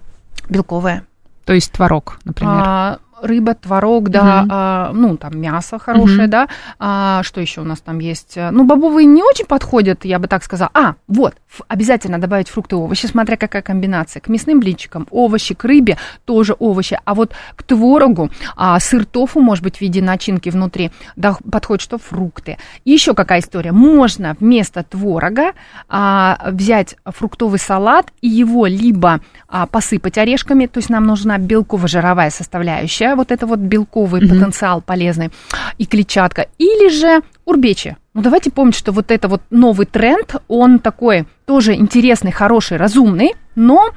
[0.48, 1.04] Белковая.
[1.44, 2.54] То есть творог, например.
[2.64, 4.50] А, рыба, творог, да, Мгм.
[4.52, 6.30] а, ну, там мясо хорошее, Мгм.
[6.30, 6.48] да.
[6.78, 8.36] А, что еще у нас там есть?
[8.36, 10.70] Ну, бобовые не очень подходят, я бы так сказала.
[10.74, 11.34] А, вот,
[11.68, 14.20] обязательно добавить фрукты и овощи, смотря какая комбинация.
[14.20, 19.40] К мясным блинчикам овощи, к рыбе тоже овощи, а вот к творогу а, сыр тофу,
[19.40, 22.58] может быть, в виде начинки внутри, да, подходит что фрукты.
[22.84, 23.72] И еще какая история?
[23.72, 25.52] Можно вместо творога
[25.88, 32.30] а, взять фруктовый салат и его либо а, посыпать орешками, то есть нам нужна белково-жировая
[32.30, 34.30] составляющая, вот это вот белковый Мгм.
[34.30, 35.30] потенциал полезный,
[35.78, 37.96] и клетчатка, или же урбечи.
[38.14, 43.34] Ну, давайте помнить, что вот это вот новый тренд, он такой тоже интересный, хороший, разумный,
[43.54, 43.90] но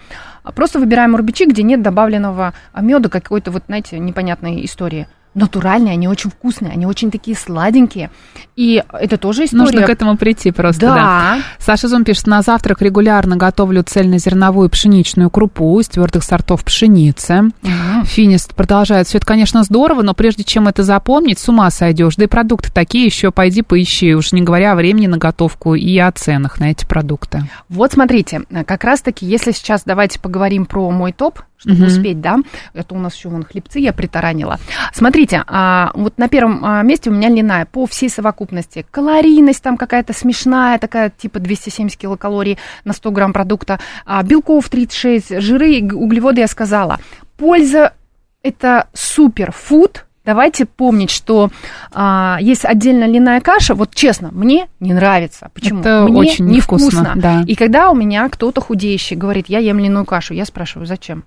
[0.56, 5.08] просто выбираем урбичи, где нет добавленного меда, какой-то вот, знаете, непонятной истории.
[5.36, 8.10] Натуральные, они очень вкусные, они очень такие сладенькие.
[8.56, 9.64] И это тоже история.
[9.64, 10.96] Нужно к этому прийти просто, да.
[10.96, 11.38] да.
[11.60, 17.52] Саша Зум пишет, на завтрак регулярно готовлю цельнозерновую пшеничную крупу из твердых сортов пшеницы.
[17.62, 18.06] Мгм.
[18.06, 22.16] Финист продолжает, все это, конечно, здорово, но прежде чем это запомнить, с ума сойдешь.
[22.16, 25.98] Да и продукты такие еще, пойди поищи, уж не говоря о времени на готовку и
[25.98, 27.44] о ценах на эти продукты.
[27.68, 31.86] Вот смотрите, как раз-таки, если сейчас давайте поговорим про мой топ, чтобы Мгм.
[31.88, 32.40] успеть, да,
[32.74, 34.60] это у нас еще вон хлебцы я притаранила.
[34.94, 38.86] Смотрите, а, вот на первом а, месте у меня льняная по всей совокупности.
[38.92, 45.40] Калорийность там какая-то смешная, такая типа 270 килокалорий на 100 грамм продукта, а, белков 36,
[45.40, 47.00] жиры и углеводы я сказала.
[47.38, 47.94] Польза
[48.44, 51.52] это суперфуд, Давайте помнить, что
[51.92, 53.76] а, есть отдельно льняная каша.
[53.76, 55.52] Вот честно, мне не нравится.
[55.54, 55.82] Почему?
[55.82, 57.44] Это мне очень невкусно, да.
[57.46, 61.26] И когда у меня кто-то худеющий говорит, я ем льняную кашу, я спрашиваю, зачем?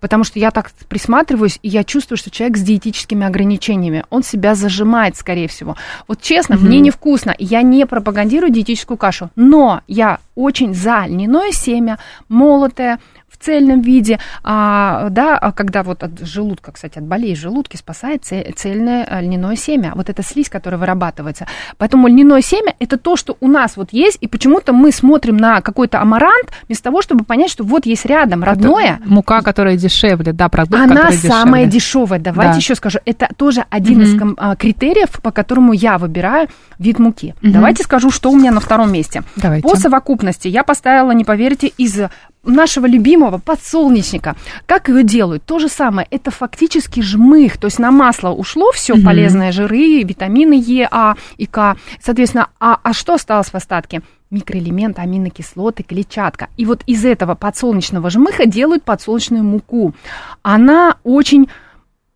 [0.00, 4.54] Потому что я так присматриваюсь, и я чувствую, что человек с диетическими ограничениями, он себя
[4.54, 5.76] зажимает, скорее всего.
[6.08, 11.98] Вот честно, мне невкусно, я не пропагандирую диетическую кашу, но я очень за льняное семя,
[12.28, 12.98] молотое,
[13.44, 18.24] цельном виде, а, да, а когда вот от желудка, кстати, от болей в желудке спасает
[18.24, 21.46] це- цельное а, льняное семя, вот эта слизь, которая вырабатывается.
[21.78, 25.60] Поэтому льняное семя– это то, что у нас вот есть, и почему-то мы смотрим на
[25.60, 30.32] какой-то амарант, вместо того, чтобы понять, что вот есть рядом родное, Это мука, которая дешевле,
[30.32, 32.18] да, продукт, она самая дешевая.
[32.20, 32.58] Давайте Да.
[32.58, 32.98] еще скажу.
[33.04, 37.34] Это тоже один из ком- а, критериев, по которому я выбираю вид муки.
[37.42, 37.52] Мгм.
[37.52, 39.22] Давайте скажу, что у меня на втором месте.
[39.36, 39.68] Давайте.
[39.68, 41.98] По совокупности я поставила, не поверите, из
[42.44, 44.36] нашего любимого подсолнечника.
[44.66, 45.44] Как ее делают?
[45.44, 46.06] То же самое.
[46.10, 47.56] Это фактически жмых.
[47.58, 49.04] То есть на масло ушло все Мгм.
[49.04, 51.76] полезные жиры, витамины Е, А и К.
[52.02, 54.02] Соответственно, а, а что осталось в остатке?
[54.30, 56.48] микроэлементы, аминокислоты, клетчатка.
[56.56, 59.94] И вот из этого подсолнечного жмыха делают подсолнечную муку.
[60.42, 61.48] Она очень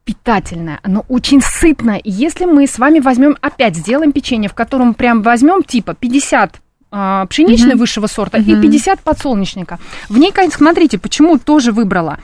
[0.04, 1.98] питательная, она очень сытная.
[1.98, 6.60] И если мы с вами возьмем, опять сделаем печенье, в котором прям возьмем типа 50
[6.90, 7.78] а, пшеничной Мгм.
[7.78, 8.50] высшего сорта Мгм.
[8.58, 9.78] и 50 подсолнечника.
[10.08, 12.18] В ней, конечно, смотрите, почему тоже выбрала.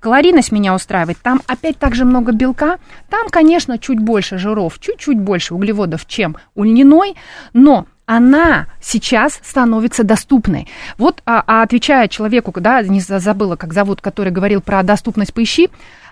[0.00, 1.18] Калорийность меня устраивает.
[1.22, 2.78] Там опять так же много белка.
[3.10, 7.16] Там, конечно, чуть больше жиров, чуть-чуть больше углеводов, чем у льняной.
[7.52, 10.68] Но она сейчас становится доступной.
[10.98, 15.34] Вот, а, а отвечая человеку, да, не за- забыла, как зовут, который говорил про доступность,
[15.34, 15.68] поищи.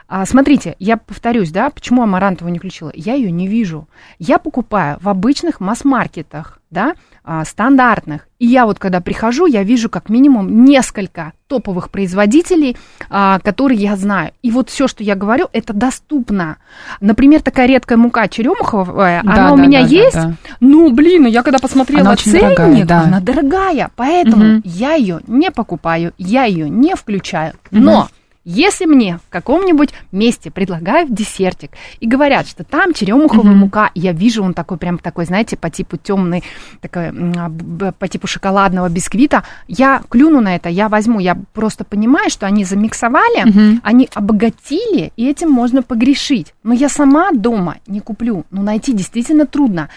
[0.08, 2.92] А, смотрите, я повторюсь, да, почему амарантовую не включила?
[2.94, 3.88] Я ее не вижу.
[4.20, 8.28] Я покупаю в обычных масс-маркетах, да, а, стандартных.
[8.38, 12.76] И я вот когда прихожу, я вижу как минимум несколько топовых производителей,
[13.10, 14.30] а, которые я знаю.
[14.42, 16.58] И вот все, что я говорю, это доступно.
[17.00, 20.14] Например, такая редкая мука черемуховая, Да, она у да, меня да, да, есть.
[20.14, 20.34] да.
[20.60, 23.00] Ну, блин, ну я когда посмотрела Она ценник, дорогая, да.
[23.02, 23.90] она дорогая.
[23.96, 24.62] Поэтому Мгм.
[24.64, 27.54] я ее не покупаю, я ее не включаю.
[27.72, 27.84] Мгм.
[27.84, 28.08] Но
[28.48, 33.58] Если мне в каком-нибудь месте предлагают десертик и говорят, что там черемуховая Мгм.
[33.58, 36.44] мука, я вижу, он такой прям такой, знаете, по типу темный,
[36.80, 37.50] такой, а,
[37.98, 42.64] по типу шоколадного бисквита, я клюну на это, я возьму, я просто понимаю, что они
[42.64, 43.80] замиксовали, Мгм.
[43.82, 46.54] они обогатили, и этим можно погрешить.
[46.62, 48.44] Но я сама дома не куплю.
[48.52, 49.88] Ну, найти действительно трудно.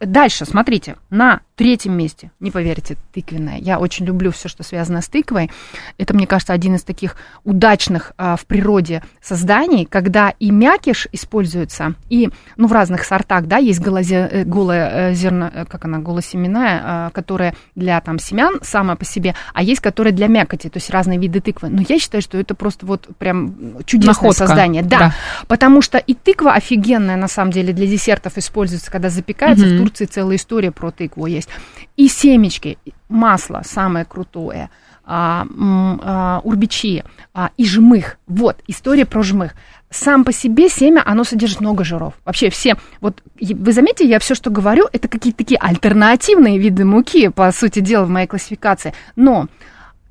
[0.00, 3.58] Дальше, смотрите, на третьем месте, не поверите, тыквенная.
[3.58, 5.48] Я очень люблю все, что связано с тыквой.
[5.96, 11.94] Это, мне кажется, один из таких удачных а, в природе созданий, когда и мякиш используется,
[12.08, 16.00] и, ну, в разных сортах, да, есть голозе- э, голое э, зерно, э, как она,
[16.00, 20.78] голосеменная, а, которая для там семян сама по себе, а есть которая для мякоти, то
[20.78, 21.68] есть разные виды тыквы.
[21.68, 23.54] Но я считаю, что это просто вот прям
[23.84, 24.82] чудесное Находка, создание.
[24.82, 25.14] Да, да.
[25.46, 29.64] потому что и тыква офигенная, на самом деле, для десертов используется, когда запекается.
[29.64, 29.76] Мгм.
[29.76, 31.48] В Турции целая история про тыкву есть.
[31.96, 32.78] И семечки,
[33.08, 34.70] масло самое крутое,
[35.04, 38.18] а, а, урбичи а, и жмых.
[38.26, 39.54] Вот, история про жмых.
[39.90, 42.14] Сам по себе семя, оно содержит много жиров.
[42.24, 47.28] Вообще все, вот вы заметите, я все, что говорю, это какие-то такие альтернативные виды муки,
[47.28, 48.94] по сути дела, в моей классификации.
[49.16, 49.48] Но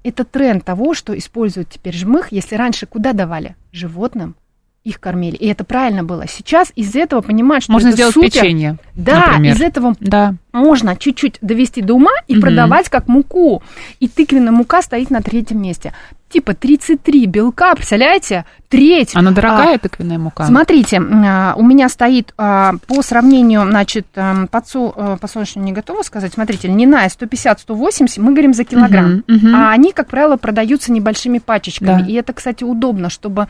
[0.04, 3.56] это тренд того, что используют теперь жмых, если раньше куда давали?
[3.72, 4.36] Животным
[4.84, 5.36] их кормили.
[5.36, 6.26] И это правильно было.
[6.28, 8.30] Сейчас из этого понимают, что Можно это сделать супер.
[8.32, 9.56] печенье, Да, например.
[9.56, 10.34] из этого Да.
[10.54, 12.42] можно чуть-чуть довести до ума и Мгм.
[12.42, 13.62] продавать как муку.
[14.00, 15.94] И тыквенная мука стоит на третьем месте.
[16.30, 18.46] Типа 33 белка, представляете?
[18.72, 19.12] Треть.
[19.16, 20.46] Она дорогая, А, тыквенная мука?
[20.46, 26.34] Смотрите, а, у меня стоит а, по сравнению, значит, подсо- э, подсолнечную не готова сказать.
[26.34, 29.24] Смотрите, льняная 150-180, мы говорим за килограмм.
[29.28, 29.56] Мгм, мгм.
[29.56, 32.02] А они, как правило, продаются небольшими пачечками.
[32.02, 32.08] Да.
[32.08, 33.48] И это, кстати, удобно, чтобы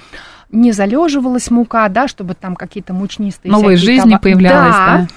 [0.52, 5.08] не залеживалась мука, да, чтобы там какие-то мучнистые жизнь не товары- появлялась, да.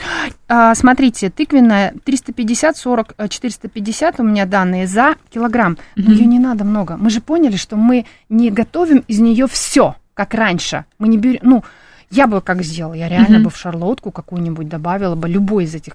[0.47, 5.77] А, смотрите, тыквенная 350, 40, э, 450 у меня данные за килограмм.
[5.97, 6.97] Но ее не надо много.
[6.97, 10.85] Мы же поняли, что мы не готовим из нее все, как раньше.
[10.99, 11.65] Мы не берем, ну,
[12.11, 13.43] я бы как сделала, я реально Мгм.
[13.45, 15.95] бы в шарлотку какую-нибудь добавила бы любой из этих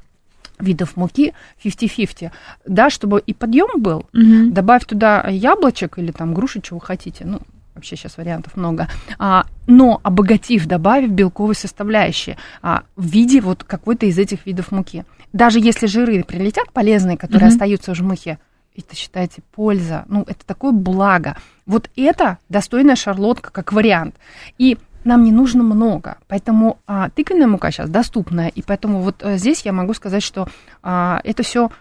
[0.59, 2.31] видов муки 50-50,
[2.65, 4.51] да, чтобы и подъем был, Мгм.
[4.53, 7.39] добавь туда яблочек или там груши, чего хотите, ну,
[7.75, 14.05] вообще сейчас вариантов много, а, но обогатив, добавив белковые составляющие а, в виде вот какой-то
[14.05, 15.05] из этих видов муки.
[15.31, 17.53] Даже если жиры прилетят полезные, которые Мгм.
[17.55, 18.37] остаются в жмыхе,
[18.75, 21.35] это считайте польза, ну, это такое благо.
[21.65, 24.15] Вот это достойная шарлотка как вариант.
[24.57, 29.37] И нам не нужно много, поэтому а, тыквенная мука сейчас доступная, и поэтому вот а,
[29.37, 30.47] здесь я могу сказать, что
[30.83, 31.71] а, это все,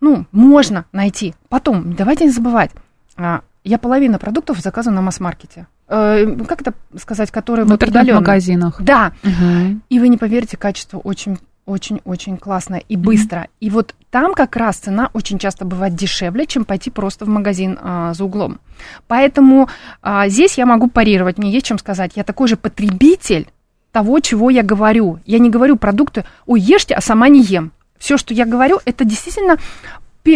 [0.00, 1.34] ну, можно найти.
[1.48, 2.70] Потом, давайте не забывать,
[3.16, 5.66] а, я половина продуктов заказываю на масс-маркете.
[5.88, 8.80] Э, как это сказать, которые В вот интернет-магазинах.
[8.80, 9.82] Да, Мгм.
[9.88, 13.48] и вы не поверите, качество очень очень-очень классное и быстро.
[13.60, 17.78] И вот там как раз цена очень часто бывает дешевле, чем пойти просто в магазин
[17.80, 18.58] а, за углом.
[19.06, 19.68] Поэтому
[20.02, 22.12] а, здесь я могу парировать, мне есть чем сказать.
[22.16, 23.48] Я такой же потребитель
[23.92, 25.18] того, чего я говорю.
[25.26, 27.72] Я не говорю продукты, ой, ешьте, а сама не ем.
[27.98, 29.58] Все, что я говорю, это действительно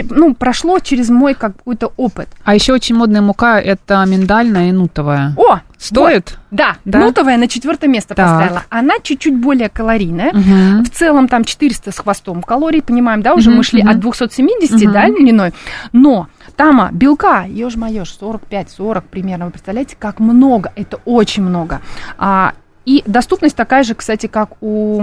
[0.09, 2.29] ну, прошло через мой какой-то опыт.
[2.45, 5.35] А еще очень модная мука это миндальная и нутовая.
[5.37, 6.39] О, Стоит?
[6.51, 7.01] Да, Да?
[7.01, 8.27] нутовая на четвертое место Так.
[8.29, 8.63] поставила.
[8.71, 10.33] Она чуть-чуть более калорийная.
[10.33, 10.85] Мгм.
[10.85, 13.91] В целом там 400 с хвостом калорий, понимаем, да, уже Мгм, мы шли мгм.
[13.91, 14.93] от 270, Мгм.
[14.93, 15.53] да, льняной.
[15.93, 19.47] Но там белка, ешь моешь, 45-40 примерно.
[19.47, 20.73] Вы представляете, как много?
[20.77, 21.81] Это очень много.
[22.17, 22.53] А,
[22.85, 25.03] и доступность такая же, кстати, как у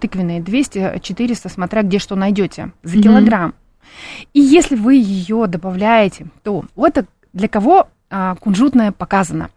[0.00, 3.02] тыквенной 200-400, смотря где что найдете за Мгм.
[3.02, 3.54] килограмм.
[4.32, 9.50] И если вы ее добавляете, то вот это для кого а, кунжутное показано?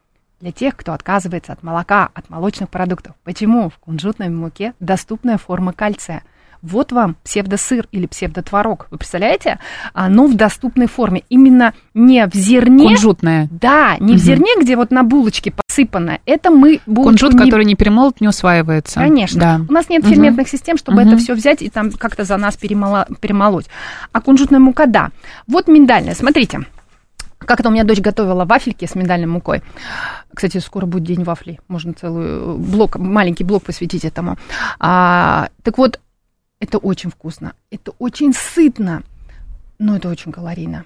[0.44, 3.16] Для тех, кто отказывается от молока, от молочных продуктов.
[3.24, 3.70] Почему?
[3.70, 6.22] В кунжутной муке доступная форма кальция.
[6.62, 8.88] Вот вам псевдосыр или псевдотворог.
[8.91, 9.60] Вы представляете?
[9.94, 11.24] Оно в доступной форме.
[11.30, 12.89] Именно не в зерне.
[12.89, 13.48] Кунжутная.
[13.52, 14.18] Да, не в Мгм.
[14.18, 16.20] зерне, где вот на булочке посыпано.
[16.26, 19.00] Это мы булочку Кунжут, не который не перемолот, не усваивается.
[19.00, 19.39] Конечно.
[19.39, 19.62] Да.
[19.70, 20.12] У нас нет Мгм.
[20.12, 21.08] ферментных систем, чтобы Мгм.
[21.14, 23.68] это все взять и там как-то за нас перемола- перемолоть.
[24.12, 25.12] А кунжутная мука, да.
[25.48, 26.66] Вот миндальная, смотрите.
[27.46, 29.62] Как это у меня дочь готовила вафельки с миндальной мукой.
[30.34, 31.60] Кстати, скоро будет день вафлей.
[31.68, 34.38] Можно целый блок, маленький блок посвятить этому.
[34.80, 36.00] А, так вот,
[36.60, 37.54] это очень вкусно.
[37.72, 39.04] Это очень сытно.
[39.80, 40.86] Но это очень калорийно.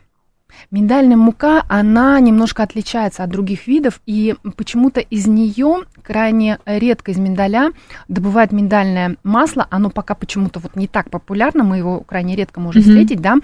[0.71, 7.17] Миндальная мука, она немножко отличается от других видов, и почему-то из нее крайне редко из
[7.17, 7.71] миндаля
[8.07, 9.67] добывают миндальное масло.
[9.69, 12.89] Оно пока почему-то вот не так популярно, мы его крайне редко можем Мгм.
[12.91, 13.35] встретить, да.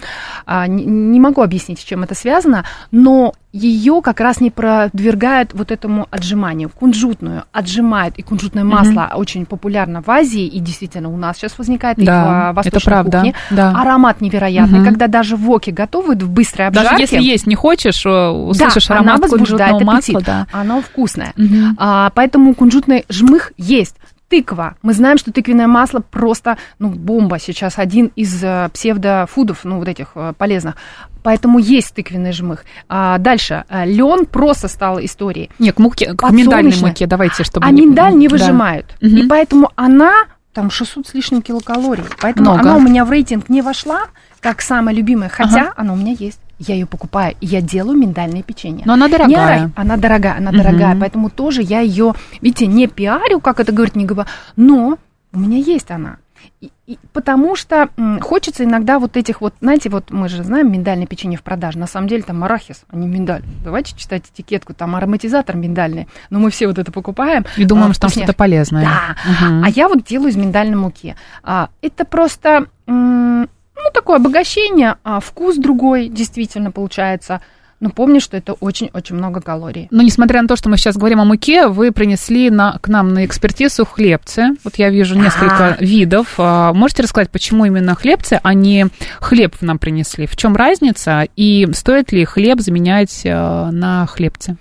[0.46, 5.54] А, не, не могу объяснить, с чем это связано, но ее как раз не продвигают
[5.54, 6.70] вот этому отжиманию.
[6.70, 12.00] Кунжутную отжимают, и кунжутное масло очень популярно в Азии, и действительно у нас сейчас возникает
[12.00, 13.34] и Да, в восточной это правда, кухне.
[13.52, 13.70] да.
[13.80, 14.88] Аромат невероятный, Мгм.
[14.88, 16.93] когда даже воки готовят в быстрой обжарке.
[16.94, 19.86] Даже если есть не хочешь, э, услышишь да, аромат кунжутного аппетит.
[19.86, 20.48] масла, да.
[20.52, 21.34] Оно вкусное.
[21.36, 21.76] Мгм.
[21.78, 23.96] А, поэтому кунжутный жмых есть.
[24.30, 24.76] Тыква.
[24.82, 29.88] Мы знаем, что тыквенное масло просто, ну, бомба сейчас, один из э, псевдофудов, ну, вот
[29.88, 30.76] этих э, полезных.
[31.22, 32.66] Поэтому есть тыквенный жмых.
[32.90, 33.64] А, дальше.
[33.86, 35.50] лен просто стал историей.
[35.60, 37.66] Нет, к муке, к миндальной муке, давайте, чтобы...
[37.66, 38.96] А миндаль не выжимают.
[39.02, 39.18] Мгм.
[39.18, 40.14] И поэтому она,
[40.54, 42.04] там 600 с лишним килокалорий.
[42.22, 42.70] Поэтому Много.
[42.70, 44.06] она у меня в рейтинг не вошла,
[44.40, 45.30] как самая любимая.
[45.30, 46.40] Хотя она у меня есть.
[46.60, 48.84] Я ее покупаю, и я делаю миндальное печенье.
[48.86, 49.46] Но она Не дорогая.
[49.46, 53.96] орай, она дорогая, она дорогая, поэтому тоже я ее, видите, не пиарю, как это говорит,
[53.96, 54.98] не говорю, но
[55.34, 56.18] у меня есть она.
[56.62, 60.72] И- и потому что м, хочется иногда вот этих вот, знаете, вот мы же знаем
[60.72, 63.44] миндальное печенье в продаже, на самом деле там арахис, а не миндаль.
[63.64, 67.46] Давайте читать этикетку, там ароматизатор миндальный, но мы все вот это покупаем.
[67.56, 68.84] И думаем, а, что там что-то полезное.
[68.84, 69.16] Да.
[69.48, 69.64] Мгм.
[69.64, 71.16] А я вот делаю из миндальной муки.
[71.44, 73.50] А, это просто, м,
[73.84, 77.42] ну, такое обогащение, а вкус другой действительно получается.
[77.80, 79.90] Но помни, что это очень-очень много калорий.
[79.92, 83.14] Но несмотря на то, что мы сейчас говорим о муке, вы принесли на, к нам
[83.14, 84.52] на экспертизу хлебцы.
[84.64, 86.36] Вот я вижу несколько видов.
[86.38, 88.88] А, Можете рассказать, почему именно хлебцы, а не
[89.20, 90.28] хлеб нам принесли?
[90.28, 91.28] В чем разница?
[91.36, 94.56] И стоит ли хлеб заменять э, на хлебцы?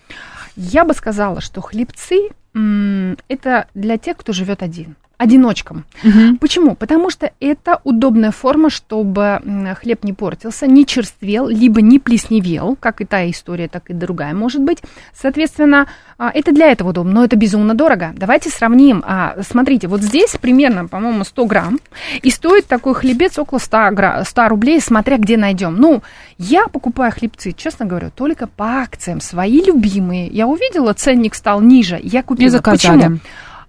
[0.57, 5.85] Я бы сказала, что хлебцы это для тех, кто живет один, одиночкам.
[6.41, 6.75] Почему?
[6.75, 9.41] Потому что это удобная форма, чтобы
[9.81, 14.35] хлеб не портился, не черствел, либо не плесневел, как и та история, так и другая
[14.35, 14.79] может быть.
[15.15, 15.87] Соответственно,
[16.19, 18.13] а, это для этого удобно, но это безумно дорого.
[18.17, 19.03] Давайте сравним.
[19.07, 21.79] А, Смотрите, вот здесь примерно, по-моему, 100 грамм,
[22.23, 25.77] и стоит такой хлебец около 100, гра- 100 рублей, смотря где найдем.
[25.77, 26.03] Ну,
[26.39, 30.27] я покупаю хлебцы, честно говорю, только по акциям, свои любимые.
[30.29, 32.47] Я увидела, ценник стал ниже, я купила.
[32.47, 33.01] И заказали.
[33.01, 33.19] Почему?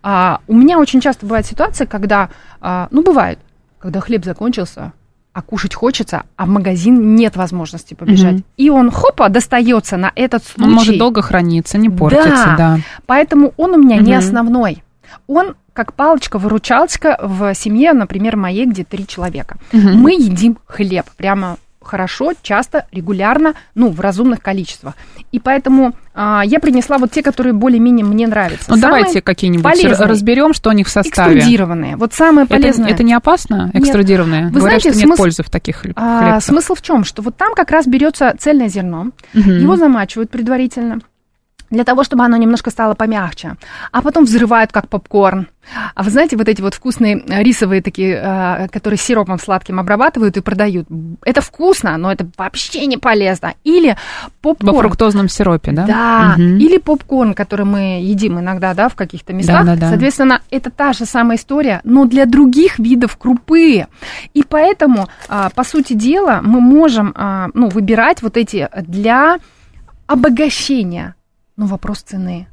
[0.03, 2.29] А, у меня очень часто бывает ситуация, когда,
[2.61, 3.39] а, ну, бывает,
[3.79, 4.91] когда хлеб закончился,
[5.31, 8.33] а кушать хочется, а в магазин нет возможности побежать.
[8.33, 8.43] Мгм.
[8.57, 10.69] И он, хопа, достается на этот случай.
[10.69, 12.79] Он может долго храниться, не портится, да.
[13.07, 14.19] Поэтому он у меня не Мгм.
[14.19, 14.83] основной.
[15.27, 19.57] Он как палочка-выручалочка в семье, например, моей, где три человека.
[19.71, 19.97] Мгм.
[20.01, 24.95] Мы едим хлеб прямо хорошо, часто, регулярно, ну, в разумных количествах.
[25.31, 28.65] И поэтому а, я принесла вот те, которые более-менее мне нравятся.
[28.69, 30.07] Ну, Самые давайте какие-нибудь полезные.
[30.07, 31.35] разберем, что у них в составе.
[31.37, 31.95] Экструдированные.
[31.95, 32.89] Вот самое Это, полезное.
[32.89, 33.83] это не опасно, Нет.
[33.83, 34.45] экструдированные?
[34.45, 36.43] Вы Говорят, знаете, что нет смысл- пользы в таких хлеб- А, хлебцах.
[36.43, 37.03] смысл в чем?
[37.03, 39.57] Что вот там как раз берется цельное зерно, Мгм.
[39.59, 40.99] его замачивают предварительно
[41.73, 43.55] для того, чтобы оно немножко стало помягче,
[43.91, 45.47] а потом взрывают как попкорн.
[45.95, 50.35] А вы знаете, вот эти вот вкусные э, рисовые такие, э, которые сиропом сладким обрабатывают
[50.37, 50.87] и продают,
[51.25, 53.53] это вкусно, но это вообще не полезно.
[53.63, 53.95] Или
[54.43, 54.77] Во попкорн.
[54.79, 55.85] фруктозном сиропе, да?
[55.85, 56.57] Да, Мгм.
[56.57, 59.65] или попкорн, который мы едим иногда, да, в каких-то местах.
[59.65, 59.89] Да-да-да.
[59.89, 63.87] Соответственно, это та же самая история, но для других видов крупы.
[64.33, 69.37] И поэтому, а, по сути дела, мы можем, а, ну, выбирать вот эти для
[70.07, 71.15] обогащения.
[71.57, 72.47] Но вопрос цены.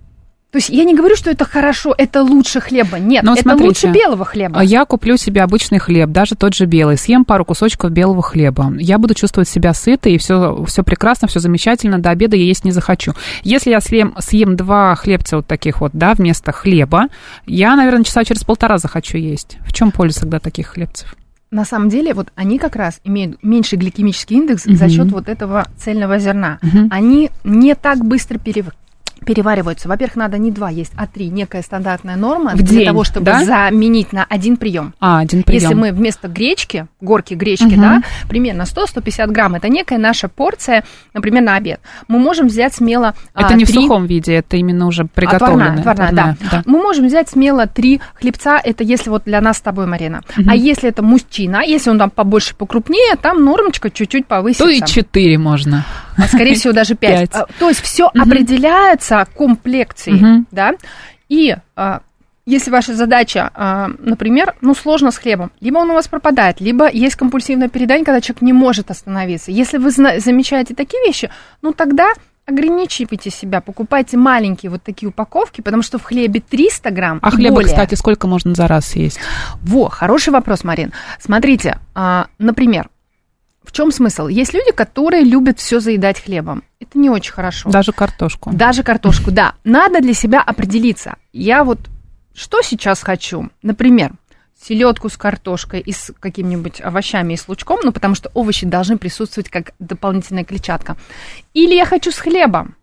[0.50, 2.98] То есть я не говорю, что это хорошо, это лучше хлеба.
[2.98, 4.58] Нет, Но это смотрите, лучше белого хлеба.
[4.58, 8.72] А Я куплю себе обычный хлеб, даже тот же белый, съем пару кусочков белого хлеба.
[8.80, 12.64] Я буду чувствовать себя сытой, и все, все прекрасно, все замечательно, до обеда я есть
[12.64, 13.12] не захочу.
[13.44, 17.04] Если я съем, съем два хлебца вот таких вот, да, вместо хлеба,
[17.46, 19.56] я, наверное, часа через полтора захочу есть.
[19.64, 21.14] В чем польза тогда таких хлебцев?
[21.52, 24.88] На самом деле, вот они как раз имеют меньший гликемический индекс за Мгм.
[24.90, 26.58] счет вот этого цельного зерна.
[26.62, 26.88] Мгм.
[26.92, 28.72] Они не так быстро перев-
[29.24, 29.88] перевариваются.
[29.88, 31.28] Во-первых, надо не два есть, а три.
[31.28, 33.44] Некая стандартная норма В для день, того, чтобы да?
[33.44, 34.94] заменить на один прием.
[35.00, 35.60] А, один прием.
[35.62, 37.80] Если мы вместо гречки, горки гречки, Мгм.
[37.80, 41.80] да, примерно 100-150 грамм, это некая наша порция, например, на обед.
[42.08, 45.06] Мы можем взять смело Это а, не в три- сухом виде, это именно уже а,
[45.06, 45.78] приготовленное.
[45.80, 46.62] Отварная, отварная, да.
[46.66, 50.22] Мы можем взять смело три хлебца, это если вот для нас с тобой, Марина.
[50.46, 54.64] А если это мужчина, если он там побольше, покрупнее, там нормочка чуть-чуть повысится.
[54.64, 55.84] То и четыре можно.
[56.22, 57.30] А, скорее всего, даже пять.
[57.30, 57.34] Пять.
[57.34, 60.74] А, То есть все определяется комплекцией, да.
[61.28, 62.00] И а,
[62.46, 63.50] если ваша задача,
[63.98, 68.20] например, ну, сложно с хлебом, либо он у вас пропадает, либо есть компульсивное переедание, когда
[68.20, 69.52] человек не может остановиться.
[69.52, 71.30] Если вы замечаете такие вещи,
[71.62, 72.12] ну, тогда
[72.46, 77.56] ограничивайте себя, покупайте маленькие вот такие упаковки, потому что в хлебе 300 грамм А хлеба,
[77.56, 77.70] более.
[77.70, 79.20] кстати, сколько можно за раз съесть?
[79.62, 80.92] Во, хороший вопрос, Марин.
[81.20, 81.78] Смотрите,
[82.38, 82.88] например,
[83.64, 84.26] в чем смысл?
[84.26, 86.62] Есть люди, которые любят все заедать хлебом.
[86.80, 87.70] Это не очень хорошо.
[87.70, 88.50] Даже картошку.
[88.52, 89.54] Даже картошку, да.
[89.64, 91.16] Надо для себя определиться.
[91.32, 91.78] Я вот
[92.34, 93.50] что сейчас хочу?
[93.62, 94.12] Например,
[94.62, 98.98] селедку с картошкой и с какими-нибудь овощами и с лучком, ну, потому что овощи должны
[98.98, 100.96] присутствовать как дополнительная клетчатка.
[101.54, 102.76] Или я хочу с хлебом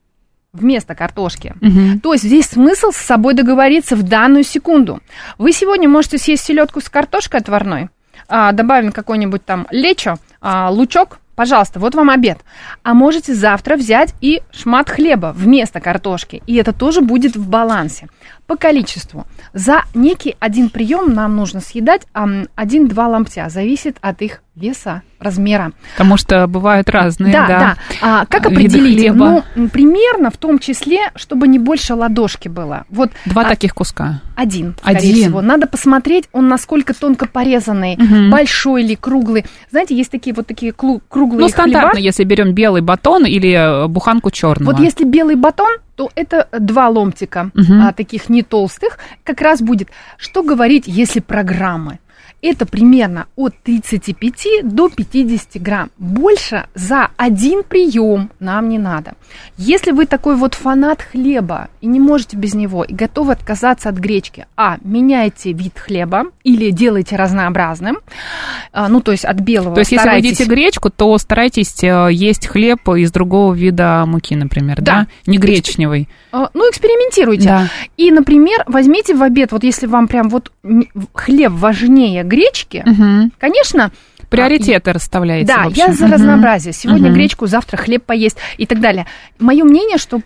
[0.54, 1.56] вместо картошки.
[1.62, 2.00] Мгм.
[2.00, 5.02] То есть здесь смысл с собой договориться в данную секунду.
[5.38, 7.90] Вы сегодня можете съесть селедку с картошкой отварной,
[8.28, 12.40] а, добавим какой-нибудь там лечо, а, лучок, пожалуйста, вот вам обед.
[12.84, 18.08] А можете завтра взять и шмат хлеба вместо картошки, и это тоже будет в балансе.
[18.48, 19.28] По количеству.
[19.54, 25.74] За некий один прием нам нужно съедать ам, один-два ломтя, зависит от их веса, размера.
[25.98, 27.48] Потому что бывают разные, да.
[27.48, 27.76] Да, да.
[28.02, 29.00] А, как определить?
[29.00, 29.44] хлеба.
[29.56, 32.86] Ну, примерно в том числе, чтобы не больше ладошки было.
[32.90, 34.22] Вот Два а, таких куска.
[34.36, 35.16] один, скорее Один.
[35.16, 35.42] всего.
[35.42, 38.32] Надо посмотреть, он насколько тонко порезанный, Мгм.
[38.32, 39.46] большой или круглый.
[39.72, 42.02] Знаете, есть такие вот такие круглые Ну, стандартно, хлеба.
[42.04, 44.72] если берем белый батон или э, буханку черного.
[44.72, 47.82] Вот если белый батон, то это два ломтика, Мгм.
[47.82, 49.90] а, таких не толстых, как раз будет.
[50.18, 51.98] Что говорить, если программы?
[52.42, 55.90] Это примерно от 35 до 50 грамм.
[55.98, 59.14] Больше за один прием нам не надо.
[59.58, 63.96] Если вы такой вот фанат хлеба и не можете без него, и готовы отказаться от
[63.96, 67.98] гречки, а, меняйте вид хлеба или делайте разнообразным,
[68.72, 71.84] а, ну, то есть от белого То есть, если вы старайтесь- едите гречку, то старайтесь
[71.84, 74.84] э, есть хлеб из другого вида муки, например, да?
[74.86, 75.08] Да.
[75.26, 76.08] Не гречневый.
[76.32, 77.48] А, Ну, экспериментируйте.
[77.48, 77.68] Да.
[77.98, 80.52] И, например, возьмите в обед, вот если вам прям вот
[81.14, 83.32] хлеб важнее гречки, Мгм.
[83.40, 83.92] конечно,
[84.30, 86.74] Приоритеты расставляете, да, я за разнообразие.
[86.74, 87.14] Сегодня Мгм.
[87.16, 89.06] гречку, завтра хлеб поесть и так далее.
[89.40, 90.20] Мое мнение, что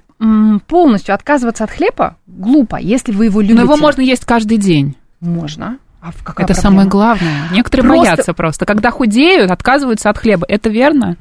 [0.68, 3.56] полностью отказываться от хлеба глупо, если вы его любите.
[3.58, 4.96] Но его можно есть каждый день.
[5.20, 5.78] Можно.
[6.02, 6.62] А в какая Это проблема?
[6.62, 7.44] самое главное.
[7.52, 8.66] Некоторые Просто- боятся просто.
[8.66, 10.46] Когда худеют, отказываются от хлеба.
[10.50, 11.16] Это верно?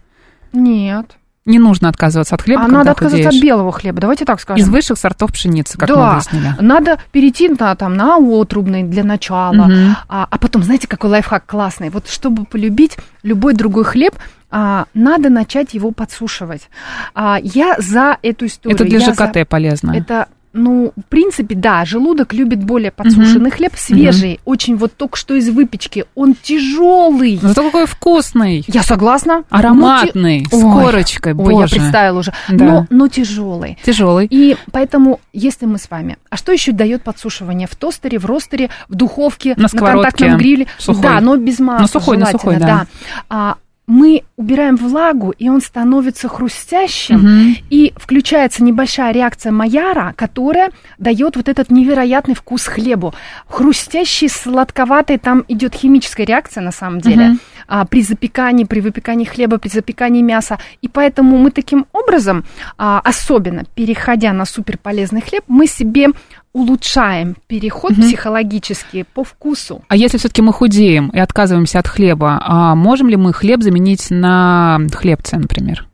[0.55, 1.17] Нет.
[1.47, 3.41] Не нужно отказываться от хлеба, а надо отказываться худеешь.
[3.43, 4.63] от белого хлеба, давайте так скажем.
[4.63, 6.55] Из высших сортов пшеницы, как мы да, выяснили.
[6.61, 9.97] надо перейти на, там, на отрубный для начала, Мгм.
[10.09, 11.89] а, а потом, знаете, какой лайфхак классный?
[11.89, 14.15] Вот чтобы полюбить любой другой хлеб,
[14.51, 16.69] а, надо начать его подсушивать.
[17.15, 18.77] А, я за эту историю.
[18.77, 19.93] Это для ЖКТ за- полезно.
[19.97, 25.35] Это, ну, в принципе, да, желудок любит более подсушенный хлеб, свежий, очень вот только что
[25.35, 26.05] из выпечки.
[26.15, 27.39] Он тяжелый.
[27.41, 28.65] Зато какой вкусный.
[28.67, 29.45] Я согласна.
[29.51, 31.77] Ароматный, Ну, с Ой, корочкой, Ой, я боже.
[31.77, 32.33] представила уже.
[32.49, 32.65] Да.
[32.65, 33.79] Но, но тяжелый.
[33.85, 34.27] Тяжелый.
[34.31, 36.17] И поэтому, если мы с вами...
[36.31, 37.69] А что еще дает подсушивание?
[37.71, 40.11] В тостере, в ростере, в духовке, На сковородке.
[40.11, 40.67] контактном гриле.
[40.79, 41.03] Сухой.
[41.03, 42.87] Да, но без масла Ну, сухой, на сухой, да.
[43.29, 43.57] А,
[43.91, 47.57] мы убираем влагу, и он становится хрустящим, Мгм.
[47.71, 53.13] и включается небольшая реакция Майяра, которая дает вот этот невероятный вкус хлебу.
[53.49, 57.41] Хрустящий, сладковатый, там идет химическая реакция на самом деле Мгм.
[57.71, 60.59] А, при запекании, при выпекании хлеба, при запекании мяса.
[60.83, 62.45] И поэтому мы таким образом,
[62.77, 66.09] а, особенно переходя на суперполезный хлеб, мы себе
[66.53, 68.03] улучшаем переход Мгм.
[68.03, 69.83] психологически по вкусу.
[69.89, 74.11] А если все-таки мы худеем и отказываемся от хлеба, а можем ли мы хлеб заменить
[74.11, 75.87] на хлебце, например?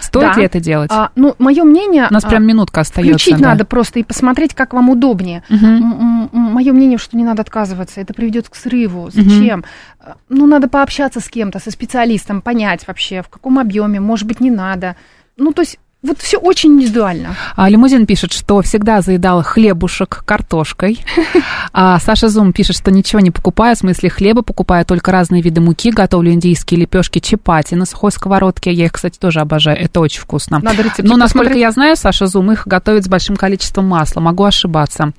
[0.00, 0.38] Стоит Да.
[0.40, 0.90] ли это делать?
[0.92, 2.06] А, ну, мое мнение...
[2.10, 3.18] У нас а, прям минутка остается.
[3.18, 3.50] Включить да.
[3.50, 5.42] надо просто и посмотреть, как вам удобнее.
[5.48, 6.30] Мгм.
[6.32, 9.10] Мое мнение, что не надо отказываться, это приведет к срыву.
[9.10, 9.64] Зачем?
[10.00, 14.40] А, Ну, надо пообщаться с кем-то, со специалистом, понять вообще, в каком объеме, может быть,
[14.40, 14.96] не надо.
[15.36, 17.34] Ну, то есть, вот все очень индивидуально.
[17.56, 21.00] А, Лимузин пишет, что всегда заедал хлебушек картошкой.
[21.76, 25.60] А Саша Зум пишет, что ничего не покупаю, в смысле хлеба, покупаю только разные виды
[25.60, 28.72] муки, готовлю индийские лепешки чапати на сухой сковородке.
[28.72, 30.60] Я их, кстати, тоже обожаю, это очень вкусно.
[30.62, 31.62] Надо рецептик Но, насколько посмотреть.
[31.62, 35.12] я знаю, Саша Зум их готовит с большим количеством масла, могу ошибаться.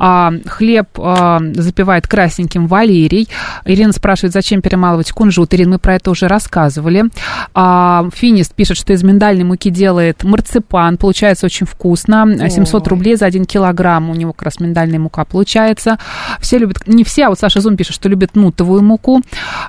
[0.00, 3.28] А, хлеб а, запивает красненьким валерий.
[3.64, 5.54] Ирина спрашивает, зачем перемалывать кунжут.
[5.54, 7.04] Ирина, мы про это уже рассказывали.
[7.54, 10.96] А, Финист пишет, что из миндальной муки делает марципан.
[10.98, 12.26] Получается очень вкусно.
[12.48, 12.88] 700 Ой.
[12.90, 14.10] рублей за 1 килограмм.
[14.10, 15.98] У него как раз миндальная мука получается.
[16.40, 19.22] Все любят, не все, а вот Саша Зум пишет, что любит нутовую муку.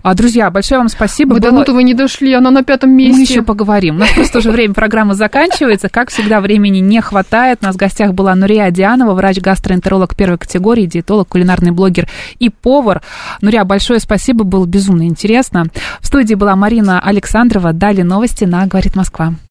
[0.04, 1.34] А, друзья, большое вам спасибо.
[1.34, 3.22] Вы до Было- Нутовой не дошли, она на пятом мы месте.
[3.34, 3.96] еще поговорим.
[3.96, 5.88] У нас просто уже время программы заканчивается.
[5.90, 7.60] Как всегда, времени не хватает.
[7.62, 13.02] У нас в гостях была Нурия Дианова, врач-гастроэнтеролог первой категории, диетолог, кулинарный блогер и повар.
[13.42, 15.66] Нурия, большое спасибо, было безумно интересно.
[16.02, 17.72] В студии была Марина Александрова.
[17.72, 19.36] Далее новости на «Говорит Москва».